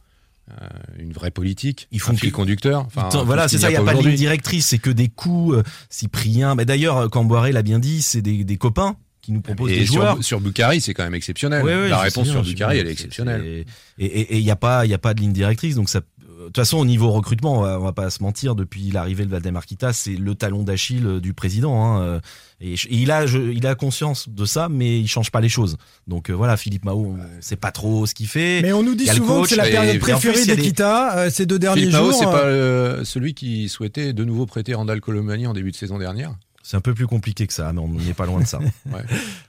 [0.99, 2.85] une vraie politique, Ils font un fil que- conducteur.
[2.87, 5.09] Enfin, voilà, ce c'est ça, il n'y a pas de ligne directrice, c'est que des
[5.09, 6.55] coups, euh, Cyprien.
[6.55, 9.79] Mais d'ailleurs, euh, Camboiré l'a bien dit, c'est des, des copains qui nous proposent Et
[9.79, 10.15] des joueurs.
[10.17, 11.63] sur, sur Bukhari, c'est quand même exceptionnel.
[11.65, 13.65] Ouais, ouais, La réponse sur Bukhari, elle est exceptionnelle.
[13.99, 16.01] Et il n'y a, pas- y a pas de ligne directrice, donc ça.
[16.43, 19.25] De toute façon, au niveau recrutement, on va, on va pas se mentir, depuis l'arrivée
[19.25, 21.85] de Valdemar Kita, c'est le talon d'Achille euh, du président.
[21.85, 22.21] hein, euh,
[22.61, 25.77] Et, il, a, je- il a conscience de ça, mais il change pas les choses.
[26.07, 28.61] Donc euh, voilà, Philippe Mao, on sait pas trop ce qu'il fait.
[28.63, 31.59] Mais on nous dit souvent que c'est la période préférée des- d'Ekita euh, ces deux
[31.59, 32.15] derniers Philippe Mao, jours.
[32.21, 35.77] c'est euh, pas euh, celui qui souhaitait de nouveau prêter Randall Colomani en début de
[35.77, 36.35] saison dernière?
[36.65, 38.61] C'est un peu plus compliqué que ça, mais on n'est pas loin de ça.
[38.87, 39.03] Ouais.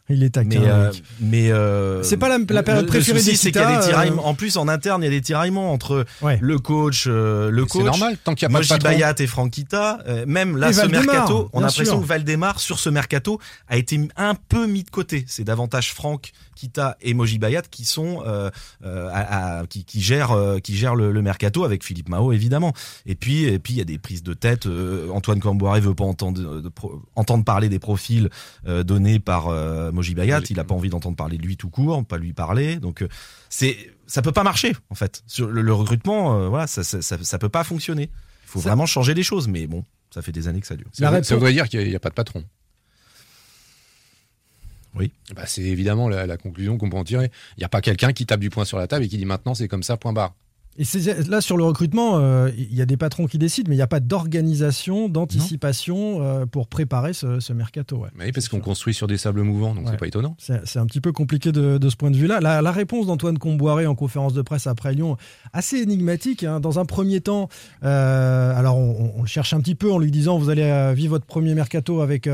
[0.09, 0.59] Il est taquin.
[0.59, 3.61] Mais, euh, mais euh, C'est pas la- la période le- préférée Le souci, c'est qu'il
[3.61, 4.23] y a des tiraillements.
[4.23, 6.37] euh, En plus, en interne, il y a des tiraillements entre Ouais.
[6.41, 8.83] le coach, euh, le coach, C'est normal, tant qu'il n'y a pas de.
[8.83, 9.99] Bayat et Franquita.
[10.07, 13.39] euh, même là, Et ce Valdemar, mercato, on a l'impression que Valdemar, sur ce mercato,
[13.69, 15.23] a été un peu mis de côté.
[15.27, 18.49] C'est davantage Franck, Kita et Moji Bayat qui sont euh,
[18.83, 22.31] euh, à- à- qui, qui gèrent euh, qui gèrent le, le mercato avec Philippe Mao
[22.31, 22.73] évidemment.
[23.05, 24.65] Et puis et puis il y a des prises de tête.
[24.65, 28.29] euh, Antoine Camboire veut pas entendre de pro- entendre parler des profils
[28.67, 30.41] euh, donnés par euh, Moji Bayat.
[30.49, 32.77] Il a pas envie d'entendre parler de lui tout court, pas lui parler.
[32.77, 33.07] Donc euh,
[33.49, 35.23] c'est ça peut pas marcher en fait.
[35.27, 38.09] Sur le, le recrutement, euh, voilà, ça, ça, ça, ça peut pas fonctionner.
[38.45, 40.75] Il faut Ça- vraiment changer les choses, mais bon, ça fait des années que ça
[40.75, 40.87] dure.
[41.23, 42.43] Ça voudrait dire qu'il n'y a, pas de patron.
[44.95, 45.11] Oui.
[45.35, 47.31] Bah, c'est évidemment la, la conclusion qu'on peut en tirer.
[47.57, 49.25] Il n'y a pas quelqu'un qui tape du poing sur la table et qui dit
[49.25, 50.33] maintenant c'est comme ça, point barre.
[50.75, 50.85] Et
[51.29, 53.83] là, sur le recrutement, euh, il y a des patrons qui décident, mais il n'y
[53.83, 57.97] a pas d'organisation, d'anticipation euh, pour préparer ce, ce mercato.
[57.97, 58.09] ouais.
[58.19, 59.91] Oui, parce qu'on construit sur des sables mouvants, donc Ouais.
[59.91, 60.35] c'est pas étonnant.
[60.39, 62.39] C'est un petit peu compliqué de, de ce point de vue-là.
[62.39, 65.15] La, la réponse d'Antoine Comboiré en conférence de presse après Lyon,
[65.53, 66.43] assez énigmatique.
[66.43, 66.59] hein.
[66.59, 67.49] Dans un premier temps,
[67.83, 71.11] euh, alors on, on le cherche un petit peu en lui disant vous allez vivre
[71.11, 72.27] votre premier mercato avec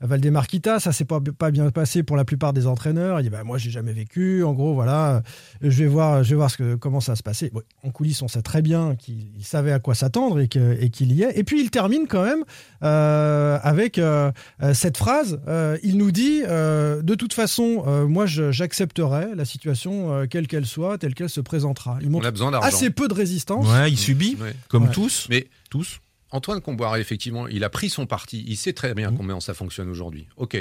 [0.00, 0.80] Valdemar Kita.
[0.80, 3.20] Ça s'est pas, pas bien passé pour la plupart des entraîneurs.
[3.20, 4.42] Il dit bah, moi j'ai jamais vécu.
[4.44, 5.22] En gros voilà,
[5.60, 7.50] je vais voir, je vais voir ce que, comment ça se passait.
[7.52, 10.76] Bon, en coulisses, on sait très bien qu'il il savait à quoi s'attendre et que-
[10.80, 11.38] et qu'il y est.
[11.38, 12.44] Et puis il termine quand même
[12.82, 14.30] euh, avec euh,
[14.62, 15.40] euh, cette phrase.
[15.48, 20.26] Euh, il nous dit euh, de toute façon, euh, moi je- j'accepterai la situation euh,
[20.26, 21.98] quelle qu'elle soit, telle qu'elle se présentera.
[22.00, 22.66] Il On montre a besoin d'argent.
[22.68, 23.66] assez peu de résistance.
[23.68, 24.54] Ouais, il subit, Ouais.
[24.68, 24.90] comme Ouais.
[24.92, 25.26] tous.
[25.30, 26.00] Mais Tous.
[26.30, 28.44] Antoine Comboiré, effectivement, il a pris son parti.
[28.46, 28.94] Il sait très Mmh.
[28.96, 30.28] bien comment ça fonctionne aujourd'hui.
[30.36, 30.56] Ok.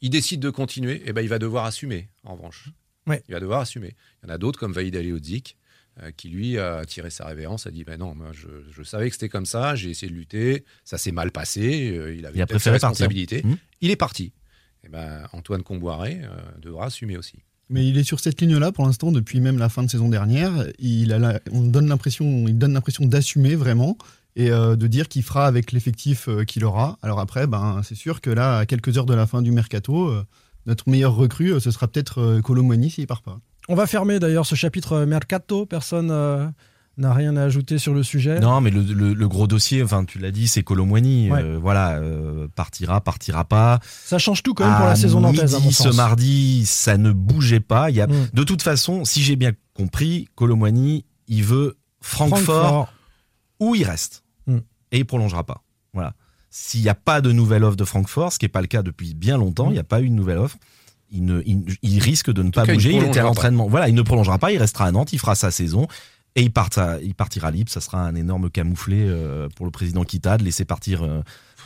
[0.00, 2.70] Il décide de continuer, et ben il va devoir assumer, en revanche.
[3.06, 3.22] Ouais.
[3.28, 3.94] Il va devoir assumer.
[4.22, 5.56] Il y en a d'autres comme Vaïd Aliodzik,
[6.02, 9.08] euh, qui lui a tiré sa révérence, a dit ben non, moi je, je savais
[9.08, 12.38] que c'était comme ça, j'ai essayé de lutter, ça s'est mal passé, euh, il avait
[12.38, 13.42] Il a préféré responsabilités.
[13.44, 13.56] Mmh.
[13.80, 14.32] Il est parti.
[14.84, 16.28] Et ben Antoine Comboiré euh,
[16.60, 17.36] devra assumer aussi.
[17.68, 20.66] Mais il est sur cette ligne-là pour l'instant depuis même la fin de saison dernière.
[20.78, 23.96] Il a la- on donne l'impression, il donne l'impression d'assumer vraiment
[24.36, 26.98] et euh, de dire qu'il fera avec l'effectif euh, qu'il aura.
[27.02, 30.08] Alors après, ben c'est sûr que là, à quelques heures de la fin du mercato,
[30.08, 30.24] euh,
[30.66, 33.38] notre meilleur recrue, euh, ce sera peut-être euh, Colomboigny s'il part pas.
[33.68, 35.66] On va fermer d'ailleurs ce chapitre mercato.
[35.66, 36.46] Personne euh,
[36.98, 38.40] n'a rien à ajouter sur le sujet.
[38.40, 41.30] Non, mais le, le- le gros dossier, enfin, tu l'as dit, c'est Colomboigny.
[41.30, 41.42] Ouais.
[41.42, 43.80] Euh, voilà, euh, partira, partira pas.
[43.84, 45.54] Ça change tout quand même pour À la saison nantaise.
[45.54, 45.96] à mon midi, ce sens.
[45.96, 47.90] mardi, ça ne bougeait pas.
[47.90, 48.28] Il y a, Mm.
[48.32, 52.92] De toute façon, si j'ai bien compris, Colomboigny, il veut Francfort, Francfort.
[53.60, 54.21] où il reste.
[54.92, 55.62] Et il prolongera pas.
[55.92, 56.14] Voilà.
[56.50, 58.82] S'il n'y a pas de nouvelle offre de Francfort, ce qui n'est pas le cas
[58.82, 60.58] depuis bien longtemps, il n'y a pas eu de nouvelle offre.
[61.10, 62.92] Il, ne, il, il risque de ne pas cas, bouger.
[62.92, 63.68] Il, était à l'entraînement.
[63.68, 64.52] Voilà, il ne prolongera pas.
[64.52, 65.12] Il restera à Nantes.
[65.12, 65.88] Il fera sa saison.
[66.34, 67.70] Et il, partira, il partira libre.
[67.70, 71.22] Ça sera un énorme camouflet euh, pour le président Kita de laisser partir euh,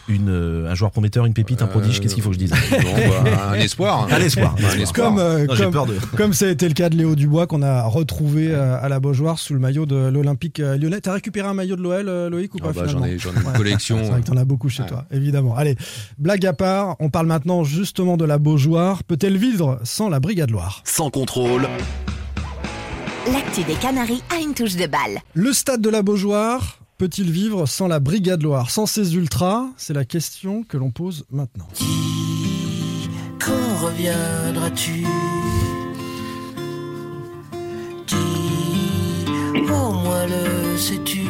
[0.08, 1.98] une, euh, un joueur prometteur, une pépite, un prodige.
[1.98, 4.06] Euh, Qu'est-ce qu'il faut que je dise bon, bah, un espoir.
[4.10, 4.54] Un espoir.
[4.58, 5.08] Un espoir.
[5.10, 5.96] Comme, euh, Non, comme- peur de.
[6.16, 9.00] Comme ça a été le cas de Léo Dubois qu'on a retrouvé euh, à la
[9.00, 11.00] Beaujoire sous le maillot de l'Olympique euh, lyonnais.
[11.00, 13.18] T'as récupéré un maillot de l'OL, euh, Loïc, ou pas Ah bah, finalement j'en ai,
[13.18, 13.56] j'en ai une Ouais.
[13.56, 13.98] collection.
[14.02, 14.88] C'est vrai que t'en as beaucoup chez Ouais.
[14.88, 15.56] toi, évidemment.
[15.56, 15.76] Allez,
[16.18, 19.02] blague à part, on parle maintenant justement de la Beaujoire.
[19.04, 20.82] Peut-elle vivre sans la Brigade Loire?
[20.84, 21.68] Sans contrôle,
[23.32, 25.18] L'actu des Canaries a une touche de balle.
[25.34, 29.64] Le stade de la Beaujoire peut-il vivre sans la Brigade Loire Sans ses ultras?
[29.76, 31.68] C'est la question que l'on pose maintenant.
[33.38, 35.04] Quand reviendras-tu?
[38.06, 38.14] Dis,
[39.70, 41.24] au moins le sais-tu?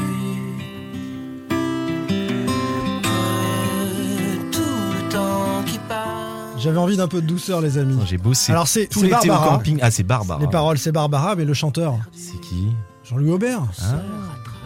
[3.03, 4.61] Que tout
[4.95, 7.99] le temps qui passe J'avais envie d'un peu de douceur, les amis.
[8.07, 9.57] J'ai bossé Alors, c'est tout c'est l'été au Barbara.
[9.57, 9.79] camping.
[9.83, 10.41] Ah, c'est Barbara.
[10.41, 12.69] Les paroles, c'est Barbara, mais le chanteur, C'est qui?
[13.05, 14.03] Jean-Louis Aubert, Ah,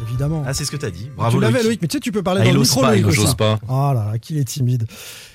[0.03, 0.43] évidemment.
[0.47, 1.11] Ah, c'est ce que t'as dit.
[1.17, 1.81] Bravo tu l'avais, Loïc.
[1.83, 3.13] Mais tu sais, tu peux parler Ah, dans il le micro, pas, Loïc, il.
[3.13, 3.59] J'ose pas.
[3.69, 4.85] Oh là là, qu'il est timide.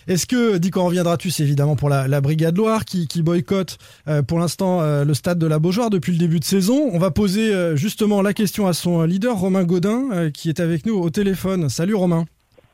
[0.08, 3.78] Est-ce que, dit quand reviendras-tu, c'est évidemment pour la, la Brigade Loire qui, qui boycotte
[4.08, 6.90] euh, pour l'instant euh, le stade de la Beaujoire depuis le début de saison?
[6.94, 10.60] On va poser euh, justement la question à son leader, Romain Godin, euh, qui est
[10.60, 11.70] avec nous au téléphone.
[11.70, 12.26] Salut Romain.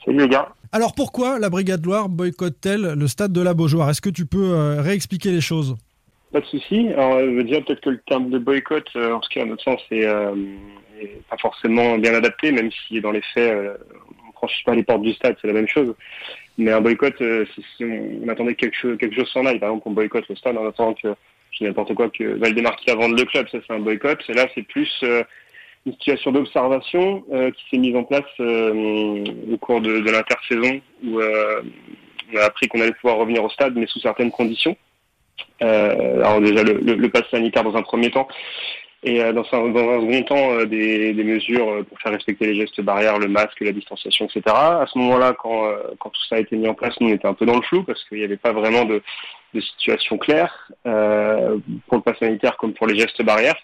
[0.05, 0.49] Salut les gars.
[0.73, 3.89] Alors pourquoi la Brigade Loire boycotte-t-elle le stade de la Beaujoire?
[3.89, 5.75] Est-ce que tu peux euh, réexpliquer les choses?
[6.31, 6.87] Pas de souci.
[6.93, 9.45] Alors, je veux dire peut-être que le terme de boycott, euh, en tout cas à
[9.45, 10.33] notre sens, est, euh,
[11.29, 13.77] pas forcément bien adapté, même si dans les faits, euh,
[14.27, 15.93] on franchit pas les portes du stade, c'est la même chose.
[16.57, 17.45] Mais un boycott, euh,
[17.77, 19.59] si on, attendait que quelque chose, quelque chose s'en aille.
[19.59, 21.13] Par exemple, on boycotte le stade en attendant que,
[21.51, 24.19] je n'importe quoi, que Valdemar qui vende le club, ça c'est un boycott.
[24.29, 25.23] Et là, c'est plus euh,
[25.85, 32.43] une situation d'observation qui s'est mise en place au cours de, l'intersaison où on a
[32.43, 34.77] appris qu'on allait pouvoir revenir au stade, mais sous certaines conditions.
[35.59, 38.27] Alors déjà le, le, le pass sanitaire dans un premier temps
[39.03, 42.11] et euh, dans, un, dans un second temps euh, des, des mesures euh, pour faire
[42.11, 44.43] respecter les gestes barrières, le masque, la distanciation, etc.
[44.47, 47.27] À ce moment-là, quand, quand tout ça a été mis en place, nous on était
[47.27, 49.01] un peu dans le flou parce qu'il n'y avait pas vraiment de,
[49.53, 53.57] de situation claire euh, pour le pass sanitaire comme pour les gestes barrières.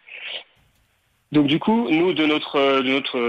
[1.33, 3.19] Donc du coup, nous de notre de notre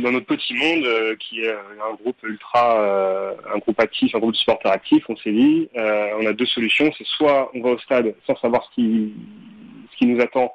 [0.00, 4.20] dans notre petit monde euh, qui est un groupe ultra, euh, un groupe actif, un
[4.20, 6.90] groupe de supporters actifs, on s'est dit, on a deux solutions.
[6.96, 9.12] C'est soit on va au stade sans savoir ce qui
[9.90, 10.54] ce qui nous attend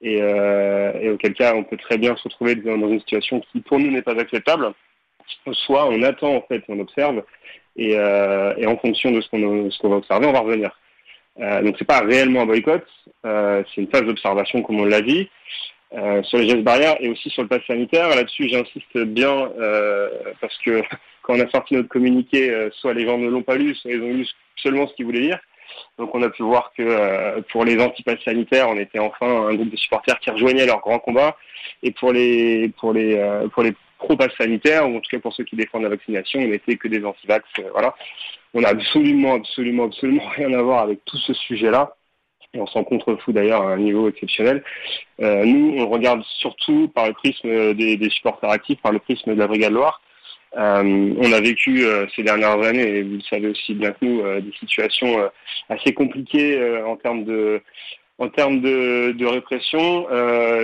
[0.00, 3.60] et, euh, et auquel cas on peut très bien se retrouver dans, une situation qui
[3.60, 4.72] pour nous n'est pas acceptable.
[5.52, 7.22] Soit on attend en fait, on observe
[7.76, 10.78] et, euh, en fonction de ce qu'on va observer, on va revenir.
[11.40, 12.84] Euh, donc c'est pas réellement un boycott,
[13.24, 15.30] euh, c'est une phase d'observation comme on l'a dit.
[16.24, 18.10] Sur les gestes barrières et aussi sur le pass sanitaire.
[18.10, 19.50] Là-dessus, j'insiste bien
[20.38, 20.82] parce que
[21.22, 24.02] quand on a sorti notre communiqué, soit les gens ne l'ont pas lu, soit ils
[24.02, 25.38] ont lu seulement ce qu'il voulait dire.
[25.98, 29.54] Donc on a pu voir que euh, pour les antipasses sanitaires, on était enfin un
[29.54, 31.36] groupe de supporters qui rejoignaient leur grand combat.
[31.82, 35.34] Et pour les pour les euh, pour les pro-passes sanitaires, ou en tout cas pour
[35.34, 37.44] ceux qui défendent la vaccination, on n'était que des antivax.
[37.58, 37.94] euh, voilà.
[38.54, 41.94] On n'a absolument, absolument, absolument rien à voir avec tout ce sujet-là.
[42.54, 44.64] Et on s'en contrefout d'ailleurs à un niveau exceptionnel.
[45.20, 49.34] Euh, nous, on regarde surtout par le prisme des, des supporters actifs, par le prisme
[49.34, 50.00] de la Brigade Loire.
[50.58, 54.04] Euh, on a vécu euh, ces dernières années, et vous le savez aussi bien que
[54.04, 55.28] nous, euh, des situations euh,
[55.68, 57.60] assez compliquées euh, en termes de
[58.20, 60.02] en termes de, de répression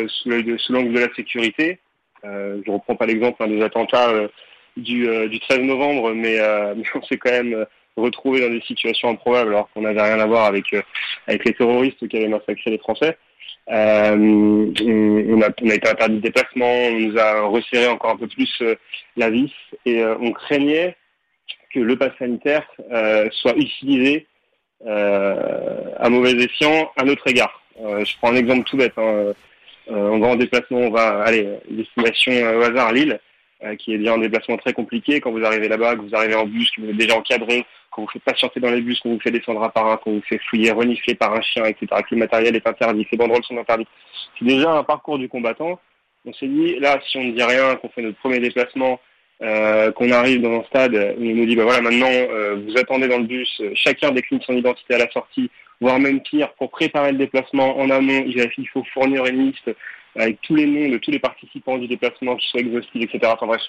[0.08, 1.78] sous l'angle de la sécurité.
[2.24, 4.10] Je reprends pas l'exemple hein, des attentats
[4.76, 6.36] du, du 13 novembre, mais,
[6.76, 7.64] mais on s'est quand même
[7.96, 10.64] retrouvé dans des situations improbables alors qu'on n'avait rien à voir avec
[11.28, 13.16] avec les terroristes qui avaient massacré les Français.
[13.70, 18.16] Euh, on, a, on a été interdit de déplacement, on nous a resserré encore un
[18.16, 18.74] peu plus euh,
[19.16, 19.52] la vis
[19.86, 20.96] et euh, on craignait
[21.72, 22.68] que le pass sanitaire
[23.32, 24.26] soit utilisé
[24.86, 27.62] à mauvais escient à notre égard.
[27.80, 28.92] Je prends un exemple tout bête.
[28.96, 29.32] hein.
[29.88, 33.18] On va en déplacement, on va aller destination au hasard Lille,
[33.78, 35.20] qui est bien un déplacement très compliqué.
[35.20, 38.02] Quand vous arrivez là-bas, que vous arrivez en bus, que vous êtes déjà encadré, qu'on
[38.02, 40.22] vous fait patienter dans les bus, qu'on vous fait descendre un par un, qu'on vous
[40.22, 41.86] fait fouiller, renifler par un chien, etc.
[42.02, 43.88] Que le matériel est interdit, que les banderoles sont interdites.
[44.38, 45.78] C'est déjà un parcours du combattant.
[46.26, 48.98] On s'est dit, là, si on ne dit rien, qu'on fait notre premier déplacement,
[49.42, 52.78] euh, qu'on arrive dans un stade où on nous dit, bah voilà, maintenant, euh, vous
[52.78, 55.50] attendez dans le bus, euh, chacun décline son identité à la sortie,
[55.80, 59.70] voire même pire, pour préparer le déplacement en amont, il faut fournir une liste
[60.16, 63.32] avec tous les noms de tous les participants du déplacement qui soient exhaustifs, etc.
[63.34, 63.62] Enfin bref,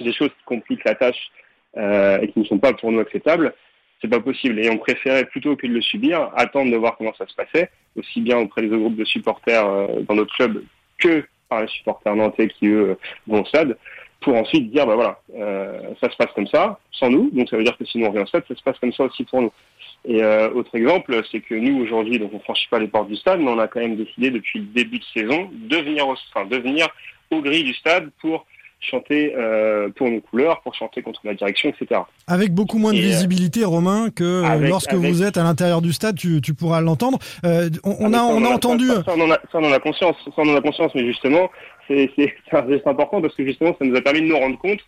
[0.00, 1.30] des choses qui compliquent la tâche
[1.76, 3.54] euh, et qui ne sont pas pour nous acceptables.
[4.00, 4.58] C'est pas possible.
[4.58, 7.70] Et on préférait plutôt que de le subir, attendre de voir comment ça se passait,
[7.96, 10.64] aussi bien auprès des groupes de supporters euh, dans notre club
[10.98, 12.96] que par les supporters nantais qui eux
[13.26, 13.76] vont au stade,
[14.20, 17.56] pour ensuite dire bah voilà, euh, ça se passe comme ça, sans nous, donc ça
[17.56, 19.24] veut dire que si nous on revient au stade, ça se passe comme ça aussi
[19.24, 19.52] pour nous.
[20.04, 23.16] Et euh, autre exemple, c'est que nous aujourd'hui, donc on franchit pas les portes du
[23.16, 26.14] stade, mais on a quand même décidé depuis le début de saison de venir au,
[26.34, 26.88] enfin, de venir
[27.30, 28.44] aux grilles du stade pour
[28.80, 32.00] chanter euh, pour nos couleurs, pour chanter contre la direction, etc.
[32.26, 35.36] Avec beaucoup moins de Et, euh, visibilité, Romain, que euh, avec- lorsque avec- vous êtes
[35.36, 37.20] à l'intérieur du stade, tu, tu pourras l'entendre.
[37.46, 38.88] Euh, on, on a, on a en entendu.
[38.88, 40.16] Ça, ça, on en a, ça, on en a conscience.
[40.24, 41.48] Ça, on en a conscience, mais justement,
[41.86, 42.10] c'est
[42.86, 44.80] important parce que justement, ça nous a permis de nous rendre compte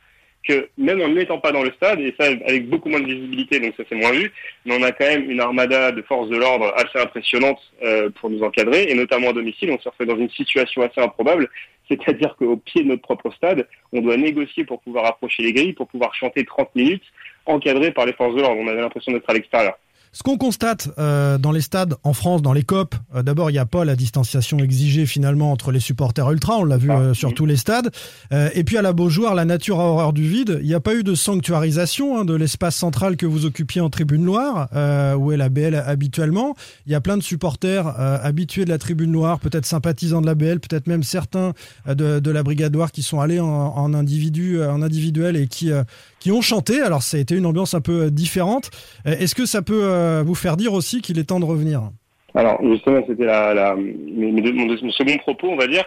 [0.47, 3.61] que même en n'étant pas dans le stade, et ça avec beaucoup moins de visibilité,
[3.61, 4.32] donc ça c'est moins vu,
[4.64, 8.30] mais on a quand même une armada de forces de l'ordre assez impressionnante euh, pour
[8.30, 11.49] nous encadrer, et notamment à domicile, on se retrouve dans une situation assez improbable,
[11.88, 15.72] c'est-à-dire qu'au pied de notre propre stade, on doit négocier pour pouvoir approcher les grilles,
[15.72, 17.05] pour pouvoir chanter 30 minutes,
[17.47, 18.61] encadré par les forces de l'ordre.
[18.61, 19.78] On avait l'impression d'être à l'extérieur.
[20.16, 23.54] Ce qu'on constate euh, dans les stades en France, dans les COP, euh, d'abord il
[23.54, 27.14] n'y a pas la distanciation exigée finalement entre les supporters ultra, on l'a vu euh,
[27.14, 27.90] sur tous les stades.
[28.32, 30.60] Euh, et puis à la Beaujoire, la nature a horreur du vide.
[30.62, 33.90] Il n'y a pas eu de sanctuarisation hein, de l'espace central que vous occupiez en
[33.90, 36.54] Tribune Loire, euh, où est la BL habituellement.
[36.86, 40.26] Il y a plein de supporters euh, habitués de la Tribune Loire, peut-être sympathisants de
[40.26, 41.54] la BL, peut-être même certains
[41.88, 45.72] de, de la Brigade Loire qui sont allés en, en individu, en individuel et qui
[45.72, 45.82] euh,
[46.25, 46.81] qui ont chanté.
[46.81, 48.70] Alors ça a été une ambiance un peu euh, différente.
[49.07, 51.83] Euh, Est-ce que ça peut euh, vous faire dire aussi qu'il est temps de revenir?
[52.35, 55.85] Alors justement, c'était mon, second propos, on va dire.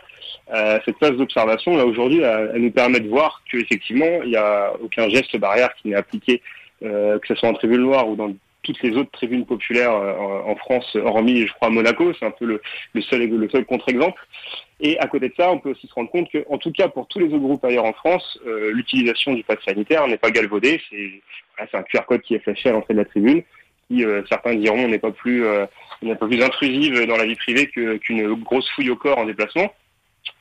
[0.86, 5.10] Cette phase d'observation, là aujourd'hui, elle, nous permet de voir qu'effectivement, il n'y a aucun
[5.10, 6.42] geste barrière qui n'est appliqué,
[6.80, 8.32] que ce soit en tribune Loire ou dans
[8.74, 12.45] toutes les autres tribunes populaires euh, en, France, hormis, je crois, Monaco, c'est un peu
[12.45, 14.22] le, seul, le seul contre-exemple.
[14.80, 16.88] Et à côté de ça, on peut aussi se rendre compte que, en tout cas
[16.88, 20.32] pour tous les autres groupes ailleurs en France, euh, l'utilisation du pass sanitaire n'est pas
[20.32, 20.82] galvaudée.
[20.89, 23.41] C'est un QR code qui est flashé à l'entrée de la tribune,
[23.89, 25.43] qui euh, certains diront n'est pas plus
[26.01, 29.74] n'est pas plus intrusive dans la vie privée qu'une grosse fouille au corps en déplacement.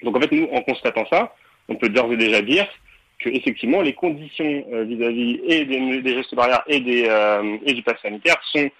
[0.02, 1.34] Donc en fait, nous, en constatant ça,
[1.68, 2.66] on peut d'ores et déjà dire
[3.18, 7.72] que effectivement les conditions euh, vis-à-vis et des, des gestes barrières et des euh, et
[7.72, 8.70] du pass sanitaire sont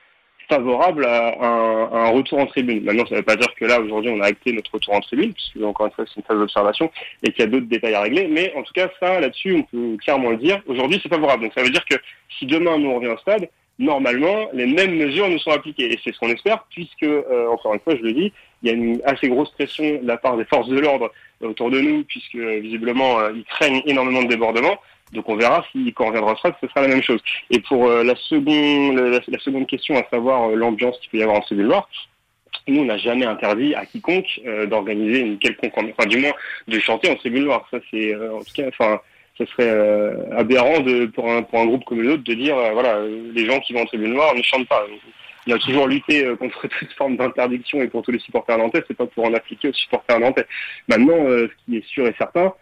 [0.48, 2.84] favorables à un, à un retour en tribune.
[2.84, 5.00] Maintenant, ça ne veut pas dire que là, aujourd'hui, on a acté notre retour en
[5.00, 6.90] tribune, puisque encore une fois, c'est une phase d'observation
[7.22, 8.28] et qu'il y a d'autres détails à régler.
[8.28, 10.62] Mais en tout cas, ça, là-dessus, on peut clairement le dire.
[10.66, 11.44] Aujourd'hui, c'est favorable.
[11.44, 11.96] Donc ça veut dire que
[12.38, 13.48] si demain, nous, on revient au stade,
[13.78, 15.92] normalement, les mêmes mesures nous sont appliquées.
[15.92, 18.72] Et c'est ce qu'on espère, puisque, euh, encore une fois, je le dis, il y
[18.72, 22.04] a une assez grosse pression de la part des forces de l'ordre autour de nous,
[22.04, 24.78] puisque euh, visiblement, euh, ils craignent énormément de débordements.
[25.12, 27.20] Donc on verra si quand on reviendra stade, ce sera la même chose.
[27.50, 31.22] Et pour euh, la seconde la, seconde question, à savoir euh, l'ambiance qu'il peut y
[31.22, 31.88] avoir en War,
[32.68, 36.32] nous, on n'a jamais interdit à quiconque euh, d'organiser une quelconque, enfin du moins
[36.66, 37.66] de chanter en noire.
[37.70, 39.00] Ça, c'est euh, en tout cas, enfin,
[39.38, 42.56] ça serait euh, aberrant de, pour un pour un groupe comme le nôtre de dire,
[42.56, 44.84] euh, voilà, euh, les gens qui vont en tribune noire ne chantent pas.
[45.46, 48.82] Il a toujours lutté euh, contre toute forme d'interdiction et pour tous les supporters nantais,
[48.88, 50.46] c'est pas pour en appliquer aux supporters nantais.
[50.88, 52.52] Maintenant, euh, ce qui est sûr et certain,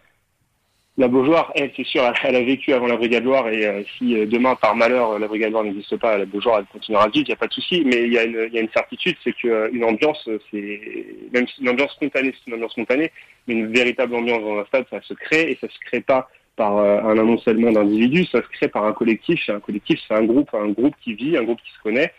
[0.97, 4.15] La Beaujoire, elle, c'est sûr, elle a vécu avant la Brigade Loire et euh, si
[4.17, 7.25] euh, demain, par malheur, la Brigade Loire n'existe pas, la Beaujoire, elle continuera à vivre,
[7.25, 7.83] il n'y a pas de souci.
[7.85, 11.47] Mais il y, a une- y a une certitude, c'est qu'une ambiance, euh, c'est même
[11.47, 13.11] si une ambiance spontanée, c'est une ambiance spontanée,
[13.47, 16.29] mais une véritable ambiance dans un stade, ça se crée et ça se crée pas
[16.55, 19.39] par euh, un amoncellement d'individus, ça se crée par un collectif.
[19.49, 22.11] Et un collectif, c'est un groupe, un groupe qui vit, un groupe qui se connaît.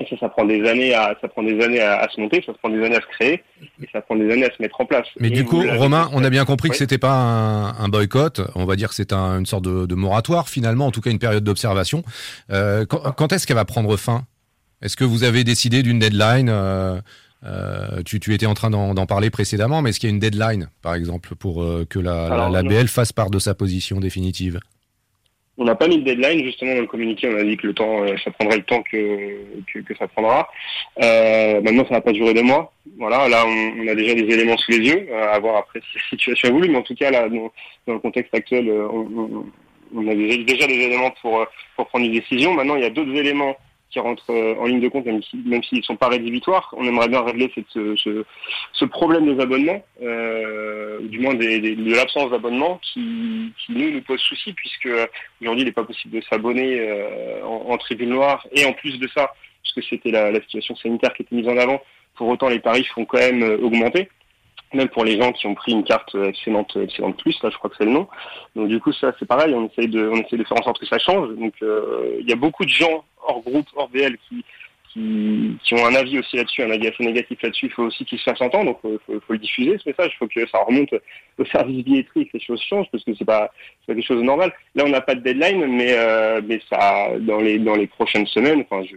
[0.00, 2.42] Et ça, ça prend des années à, ça prend des années à, à se monter,
[2.44, 3.44] ça prend des années à se créer,
[3.80, 5.06] et ça prend des années à se mettre en place.
[5.20, 6.78] Mais Et du coup, Romain, on a bien compris que Oui.
[6.78, 8.40] c'était pas un, un boycott.
[8.54, 11.10] On va dire que c'est un- une sorte de, de moratoire finalement, en tout cas
[11.10, 12.02] une période d'observation.
[12.50, 14.24] Euh, quand quand est-ce qu'elle va prendre fin?
[14.80, 17.00] Est-ce que vous avez décidé d'une deadline euh,
[17.44, 20.20] euh, tu, tu étais en train d'en parler précédemment, mais est-ce qu'il y a une
[20.20, 22.62] deadline, par exemple, pour euh, que la, Alors.
[22.62, 24.60] BL fasse part de sa position définitive?
[25.58, 27.74] On n'a pas mis de deadline, justement, dans le communiqué, on a dit que le
[27.74, 29.36] temps, euh, ça prendrait le temps que,
[29.70, 30.48] que, que ça prendra.
[31.02, 32.72] Euh, maintenant, ça va pas durer deux mois.
[32.98, 35.98] Voilà, là, on, on a déjà des éléments sous les yeux, à voir après si
[35.98, 37.52] la situation évolue, mais en tout cas, là, dans,
[37.86, 39.46] dans le contexte actuel, on, on-
[39.94, 42.54] on a déjà, déjà des éléments pour, pour prendre une décision.
[42.54, 43.54] Maintenant, il y a d'autres éléments
[43.92, 46.72] qui rentrent euh, en ligne de compte, même si- même s'ils ne sont pas rédhibitoires.
[46.76, 52.30] On aimerait bien régler cette, ce, problème des abonnements, euh, ou du moins de l'absence
[52.30, 55.06] d'abonnement, qui, nous, pose souci, puisque euh,
[55.40, 56.70] aujourd'hui, il n'est pas possible de s'abonner
[57.44, 58.46] en, en tribune noire.
[58.52, 59.32] Et en plus de ça,
[59.62, 61.80] puisque c'était la, la situation sanitaire qui était mise en avant,
[62.16, 64.08] pour autant, les tarifs ont quand même augmenté.
[64.74, 67.58] Même pour les gens qui ont pris une carte euh, excellente, excellente plus, là, je
[67.58, 68.08] crois que c'est le nom.
[68.56, 69.54] Donc du coup, ça, c'est pareil.
[69.54, 71.34] On essaye de, on essaye de faire en sorte que ça change.
[71.36, 74.44] Donc, euh, il y a beaucoup de gens hors groupe, hors BL, qui,
[74.92, 77.66] qui, qui ont un avis aussi là-dessus, un avis négatif là-dessus.
[77.66, 78.66] Il faut aussi qu'ils se fassent entendre.
[78.66, 80.12] Donc, il faut, faut le diffuser ce message.
[80.14, 80.94] Il faut que ça remonte
[81.38, 83.50] au service billetterie, que les choses changent, parce que c'est pas,
[83.86, 84.52] pas quelque chose de normal.
[84.74, 88.26] Là, on n'a pas de deadline, mais, euh, mais ça, dans les, dans les prochaines
[88.26, 88.96] semaines, enfin, je,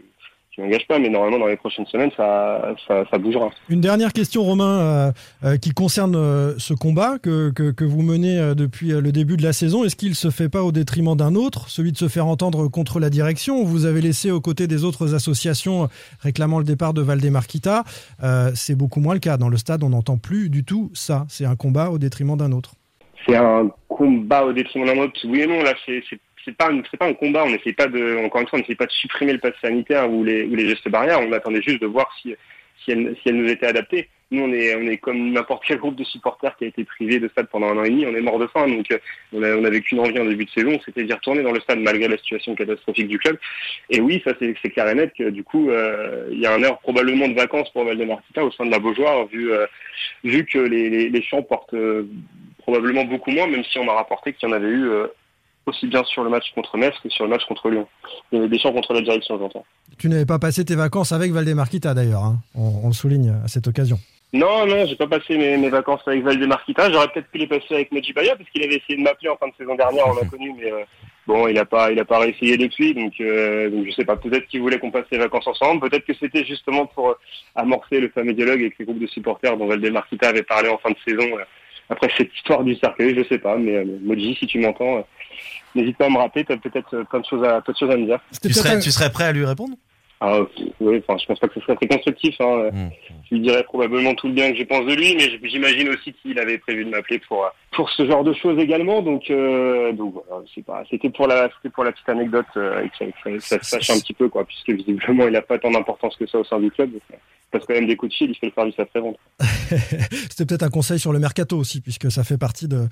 [0.56, 3.49] je m'engage pas, mais normalement, dans les prochaines semaines, ça, ça, ça bougera.
[3.70, 5.12] Une dernière question, Romain, euh,
[5.43, 9.43] euh, qui concerne euh, ce combat que, que, que vous menez depuis le début de
[9.43, 9.84] la saison.
[9.84, 12.99] Est-ce qu'il se fait pas au détriment d'un autre, celui de se faire entendre contre
[12.99, 13.64] la direction?
[13.64, 15.89] Vous avez laissé aux côtés des autres associations
[16.22, 17.84] réclamant le départ de Valdemarquita.
[18.53, 19.38] C'est beaucoup moins le cas.
[19.38, 21.26] Dans le stade, on n'entend plus du tout ça.
[21.30, 22.74] C'est un combat au détriment d'un autre.
[23.26, 25.20] c'est un combat au détriment d'un autre.
[25.26, 26.01] Oui et non, là, c'est
[26.45, 26.69] c'est pas
[26.99, 27.43] pas un combat.
[27.43, 30.09] On n'essaye pas de, encore une fois, on n'essaye pas de supprimer le pass sanitaire
[30.09, 31.19] ou les ou les gestes barrières.
[31.21, 32.35] On attendait juste de voir si
[32.83, 34.09] si elle, nous était adaptée.
[34.31, 37.19] Nous, on est on est comme n'importe quel groupe de supporters qui a été privé
[37.19, 38.05] de stade pendant un an et demi.
[38.07, 38.97] On est mort de faim, donc euh,
[39.33, 41.59] on a on avait qu'une envie en début de saison, c'était d'y retourner dans le
[41.59, 43.37] stade malgré la situation catastrophique du club.
[43.89, 46.53] Et oui, ça c'est c'est clair et net que du coup, euh, il y a
[46.53, 49.67] un air probablement de vacances pour Valdemarquita au sein de la Beaujoire, vu euh,
[50.23, 51.75] vu que les, les, champs portent
[52.57, 54.89] probablement beaucoup moins, même si on m'a rapporté qu'il y en avait eu
[55.66, 57.88] aussi bien sur le match contre Metz que sur le match contre Lyon.
[58.32, 59.66] Il y avait des champs contre la direction, j'entends.
[59.97, 62.24] Tu n'avais pas passé tes vacances avec Valdemarquita d'ailleurs.
[62.24, 62.38] hein.
[62.55, 63.97] On, on le souligne à cette occasion.
[64.34, 66.91] Non, non, j'ai pas passé mes, mes vacances avec Valdemarquita.
[66.91, 69.47] J'aurais peut-être pu les passer avec Medjibaya parce qu'il avait essayé de m'appeler en fin
[69.47, 70.84] de saison dernière, on l'a connu, mais euh,
[71.26, 74.18] bon, il a pas, il a pas réessayé depuis, donc, euh, donc je sais pas.
[74.18, 75.88] Peut-être qu'il voulait qu'on passe les vacances ensemble.
[75.89, 77.16] Peut-être que c'était justement pour
[77.55, 80.89] amorcer le fameux dialogue avec les groupes de supporters dont Valdemarquita avait parlé en fin
[80.91, 81.38] de saison.
[81.38, 81.43] euh,
[81.89, 85.01] après cette histoire du cercueil, je sais pas, mais euh, Moji, si tu m'entends, euh,
[85.75, 86.45] n'hésite pas à me rappeler.
[86.45, 88.19] T'as peut-être euh, plein de choses à, plein de choses à me dire.
[88.41, 89.75] Tu serais, tu serais prêt à lui répondre?
[90.21, 90.45] Ah, euh,
[90.79, 92.39] oui, enfin, je pense pas que ce serait très constructif.
[92.39, 92.71] Hein.
[93.29, 96.13] Je lui dirais probablement tout le bien que je pense de lui, mais j'imagine aussi
[96.13, 99.01] qu'il avait prévu de m'appeler pour euh, pour ce genre de choses également.
[99.01, 100.83] Donc, euh, donc voilà, c'est pas.
[100.89, 103.63] C'était pour la, c'était pour la petite anecdote euh, et que ça, que ça, ça
[103.63, 106.39] se sache un petit peu, quoi, puisque visiblement il a pas tant d'importance que ça
[106.39, 106.93] au sein du club.
[106.93, 107.17] Donc, euh,
[107.51, 109.17] passe quand même des coups de fil, il fait le service après-vente.
[110.29, 112.87] C'était peut-être un conseil sur le mercato aussi, puisque ça fait partie de,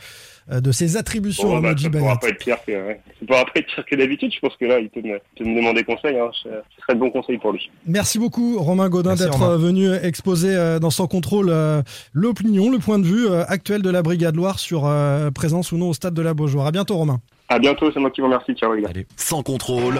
[0.51, 1.99] euh, de ses attributions Bon, à bah, ça Bayat.
[1.99, 3.01] pourra pas être pire que, ouais.
[3.19, 4.31] ça pourra pas être pire que d'habitude.
[4.33, 6.17] Je pense que là, il peut me, peut me demander conseil.
[6.17, 6.29] Hein.
[6.43, 6.49] Ce
[6.81, 7.69] serait de bons conseils pour lui.
[7.85, 11.81] Merci beaucoup Romain Godin d'être euh, venu exposer euh, dans son contrôle euh,
[12.13, 15.77] l'opinion, le point de vue euh, actuel de la Brigade Loire sur euh, présence ou
[15.77, 16.67] non au stade de la Beaujoire.
[16.67, 17.19] À bientôt Romain.
[17.49, 18.53] À bientôt, c'est moi qui vous remercie.
[18.53, 18.89] Ciao les gars.
[19.17, 19.99] Sans contrôle.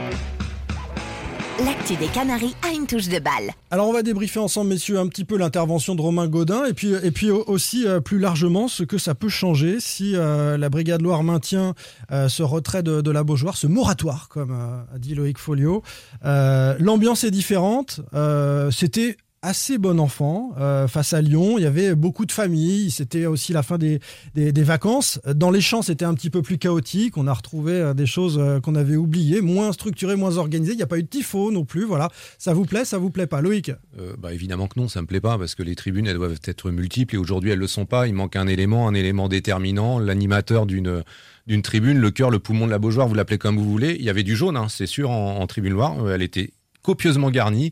[1.60, 3.52] L'actu des Canaries a une touche de balle.
[3.70, 6.94] Alors on va débriefer ensemble messieurs un petit peu l'intervention de Romain Godin et puis,
[7.04, 10.70] et puis au- aussi euh, plus largement ce que ça peut changer si euh, la
[10.70, 11.76] Brigade Loire maintient
[12.12, 15.84] euh, ce retrait de, la Beaujoire, ce moratoire comme euh, a dit Loïc Folio.
[16.26, 21.58] Euh, L'ambiance est différente, euh, c'était assez bon enfant euh, face à Lyon.
[21.58, 22.90] Il y avait beaucoup de familles.
[22.90, 24.00] C'était aussi la fin des,
[24.34, 25.20] des, vacances.
[25.36, 27.18] Dans les champs, c'était un petit peu plus chaotique.
[27.18, 30.72] On a retrouvé euh, des choses euh, qu'on avait oubliées, moins structurées, moins organisées.
[30.72, 31.84] Il n'y a pas eu de tifo non plus.
[31.84, 32.10] Voilà.
[32.40, 33.72] Ça vous plaît, ça vous plaît pas, Loïc?
[34.18, 36.72] Bah, évidemment que non, ça me plaît pas parce que les tribunes elles doivent être
[36.72, 38.08] multiples et aujourd'hui elles le sont pas.
[38.08, 41.04] Il manque un élément, un élément déterminant, l'animateur d'une
[41.46, 43.98] d'une tribune, le cœur, le poumon de la Beaujoire, vous l'appelez comme vous voulez.
[44.00, 46.10] Il y avait du jaune, hein, c'est sûr, en, en tribune noire.
[46.10, 46.52] Elle était
[46.84, 47.72] copieusement garnie.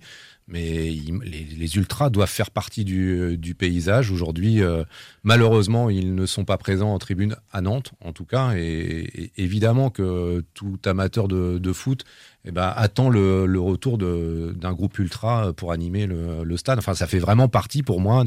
[0.52, 0.91] Mais
[1.24, 4.12] les, ultras doivent faire partie du, du paysage.
[4.12, 4.84] Aujourd'hui, euh,
[5.24, 8.54] malheureusement, ils ne sont pas présents en tribune à Nantes, en tout cas.
[8.58, 12.04] Et, évidemment que tout amateur de, foot
[12.43, 16.80] eh ben, attend le, retour d'un groupe ultra pour animer le, stade.
[16.80, 18.26] Enfin, ça fait vraiment partie pour moi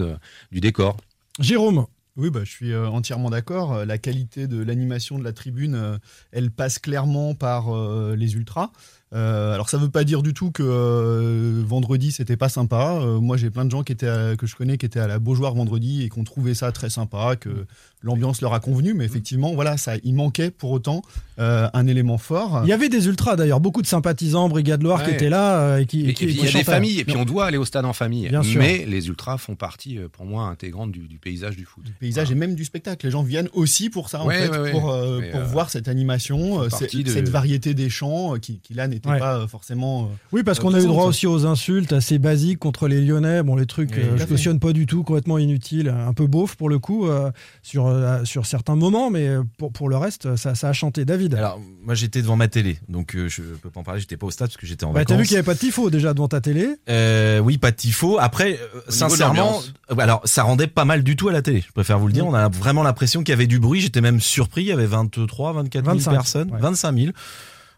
[0.51, 0.97] du décor.
[1.41, 3.72] Jérôme Oui, bah, je suis euh, entièrement d'accord.
[3.72, 5.99] Euh, La qualité de l'animation de la tribune, euh,
[6.31, 8.70] elle passe clairement par euh, les ultras.
[9.15, 12.99] Euh, alors ça veut pas dire du tout que euh, vendredi c'était pas sympa.
[13.01, 15.07] Euh, moi j'ai plein de gens qui étaient à- que je connais qui étaient à
[15.07, 17.67] la Beaujoire vendredi et qui ont trouvé ça très sympa, que
[18.03, 18.93] l'ambiance leur a convenu.
[18.95, 21.03] Mais effectivement voilà, ça il manquait pour autant
[21.39, 22.61] euh, un élément fort.
[22.65, 25.79] Il y avait des ultras d'ailleurs, beaucoup de sympathisants, Brigade Loire qui étaient là euh,
[25.79, 26.01] et qui.
[26.03, 27.21] Et, et qui- puis il y a des familles, et puis Non.
[27.21, 28.29] on doit aller au stade en famille.
[28.29, 28.61] Bien sûr.
[28.61, 31.85] Mais les ultras font partie, pour moi, intégrante du, du paysage du foot.
[32.01, 33.07] paysage et même du spectacle.
[33.07, 34.71] Les gens viennent aussi pour ça, en fait, ouais, ouais.
[34.73, 39.03] pour, euh, euh, voir cette animation, de- cette variété des chants qui, qui là n'était
[39.12, 39.18] Ouais.
[39.18, 40.05] pas euh, forcément.
[40.05, 43.00] euh, Oui, parce euh, qu'on a eu droit aussi aux insultes assez basiques contre les
[43.00, 43.42] Lyonnais.
[43.42, 46.57] Bon, les trucs, Oui, euh, je cautionne pas du tout, complètement inutiles, un peu beauf
[46.57, 47.30] pour le coup, euh,
[47.62, 49.28] sur, euh, sur certains moments, mais
[49.59, 51.05] pour, pour le reste, ça, ça a chanté.
[51.05, 51.34] David?
[51.34, 54.26] Alors, moi j'étais devant ma télé, donc euh, je peux pas en parler, j'étais pas
[54.26, 55.18] au stade parce que j'étais en bah, T'as vacances.
[55.22, 56.68] vu qu'il n'y avait pas de tifo déjà devant ta télé?
[56.88, 58.18] Euh, oui, pas de tifo.
[58.18, 59.61] Après, euh, sincèrement,
[59.98, 61.62] alors ça rendait pas mal du tout à la télé.
[61.66, 62.24] Je préfère vous le dire.
[62.24, 62.28] Mm.
[62.28, 63.80] On a vraiment l'impression qu'il y avait du bruit.
[63.80, 64.62] J'étais même surpris.
[64.62, 66.59] Il y avait 23, 24 000 25, personnes, ouais.
[66.61, 67.12] 25 000.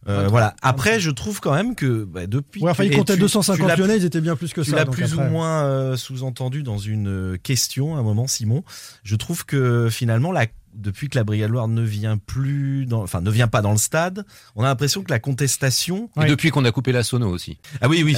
[0.08, 0.54] Euh, voilà.
[0.62, 2.62] Après, je trouve quand même que bah, depuis.
[2.62, 4.70] Ouais, enfin, ils comptaient tu- tu 250 l'as- Lyonnais, ils étaient bien plus que tu
[4.70, 4.76] ça.
[4.76, 8.26] l'as donc plus après- ou moins euh, sous-entendu dans une euh, question à un moment,
[8.26, 8.62] Simon.
[9.02, 13.20] Je trouve que finalement, la, depuis que la Brigade Loire ne vient plus, dans, enfin
[13.20, 16.10] ne vient pas dans le stade, on a l'impression que la contestation.
[16.22, 17.58] Et depuis qu'on a coupé la sono aussi.
[17.80, 18.16] Ah oui, oui.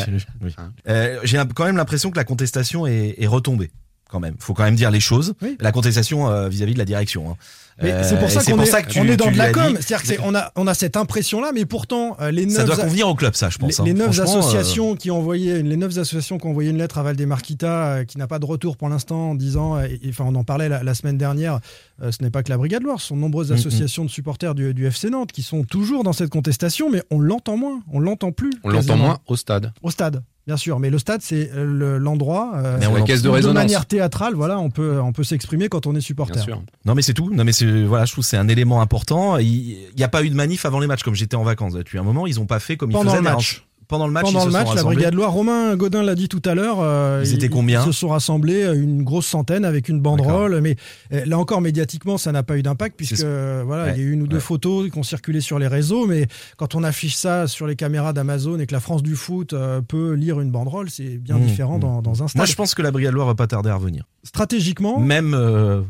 [0.89, 1.21] Euh, oui.
[1.25, 3.71] J'ai quand même l'impression que la contestation est, est retombée.
[4.09, 5.35] Quand même, faut quand même dire les choses.
[5.61, 7.31] La contestation euh, vis-à-vis de la direction.
[7.31, 7.37] hein.
[7.81, 9.77] Mais Euh, c'est pour ça qu'on est, dans de la com.
[9.81, 12.57] C'est-à-dire qu'on a, on a cette impression-là, mais pourtant, euh, les neuf.
[12.57, 13.79] Ça doit convenir au club, ça, je pense.
[13.79, 14.07] Les, les hein.
[14.07, 17.05] neuf euh, associations qui ont envoyé, les neuf associations qui ont envoyé une lettre à
[17.05, 20.35] Valdemarquita, euh, qui n'a pas de retour pour l'instant, en disant, et- et- enfin, on
[20.35, 21.61] en parlait la, la semaine dernière.
[22.03, 24.11] euh, ce n'est pas que la Brigade Loire, ce sont de nombreuses Mm, associations de
[24.11, 27.81] supporters du, du FC Nantes qui sont toujours dans cette contestation, mais on l'entend moins,
[27.93, 28.53] on l'entend plus.
[28.65, 29.73] On l'entend moins au stade.
[29.83, 32.53] Au stade, bien sûr, mais le stade c'est euh, le- l'endroit.
[32.57, 36.33] euh, caisse de manière théâtrale, voilà, on peut, on peut s'exprimer quand on est supporter.
[36.35, 36.63] Bien sûr.
[36.87, 37.31] Non mais c'est tout.
[37.33, 39.37] Non mais c'est voilà, je trouve que c'est un élément important.
[39.37, 41.75] Il n'y a pas eu de manif avant les matchs comme j'étais en vacances.
[41.75, 43.65] Depuis un moment, ils ont pas fait comme Pendant ils faisaient le match.
[43.89, 44.83] Pendant le match, Pendant le match, la.
[44.83, 46.79] Brigade Loire, Romain Godin l'a dit tout à l'heure.
[46.81, 50.61] euh, Ils étaient combien Ils se sont rassemblés euh, une grosse centaine avec une banderole,
[50.61, 50.77] mais
[51.13, 54.05] euh, là encore médiatiquement, ça n'a pas eu d'impact puisque euh, voilà, Ouais, il y
[54.05, 54.43] a eu une ou deux ouais.
[54.43, 56.27] photos qui ont circulé sur les réseaux, mais
[56.59, 59.81] quand on affiche ça sur les caméras d'Amazon et que la France du foot euh,
[59.81, 61.81] peut lire une banderole, c'est bien Mmh, différent mmh.
[61.81, 62.37] dans, dans un stade.
[62.41, 64.05] Moi, je pense que la Brigade Loire va pas tarder à revenir.
[64.25, 65.81] Stratégiquement, Même euh,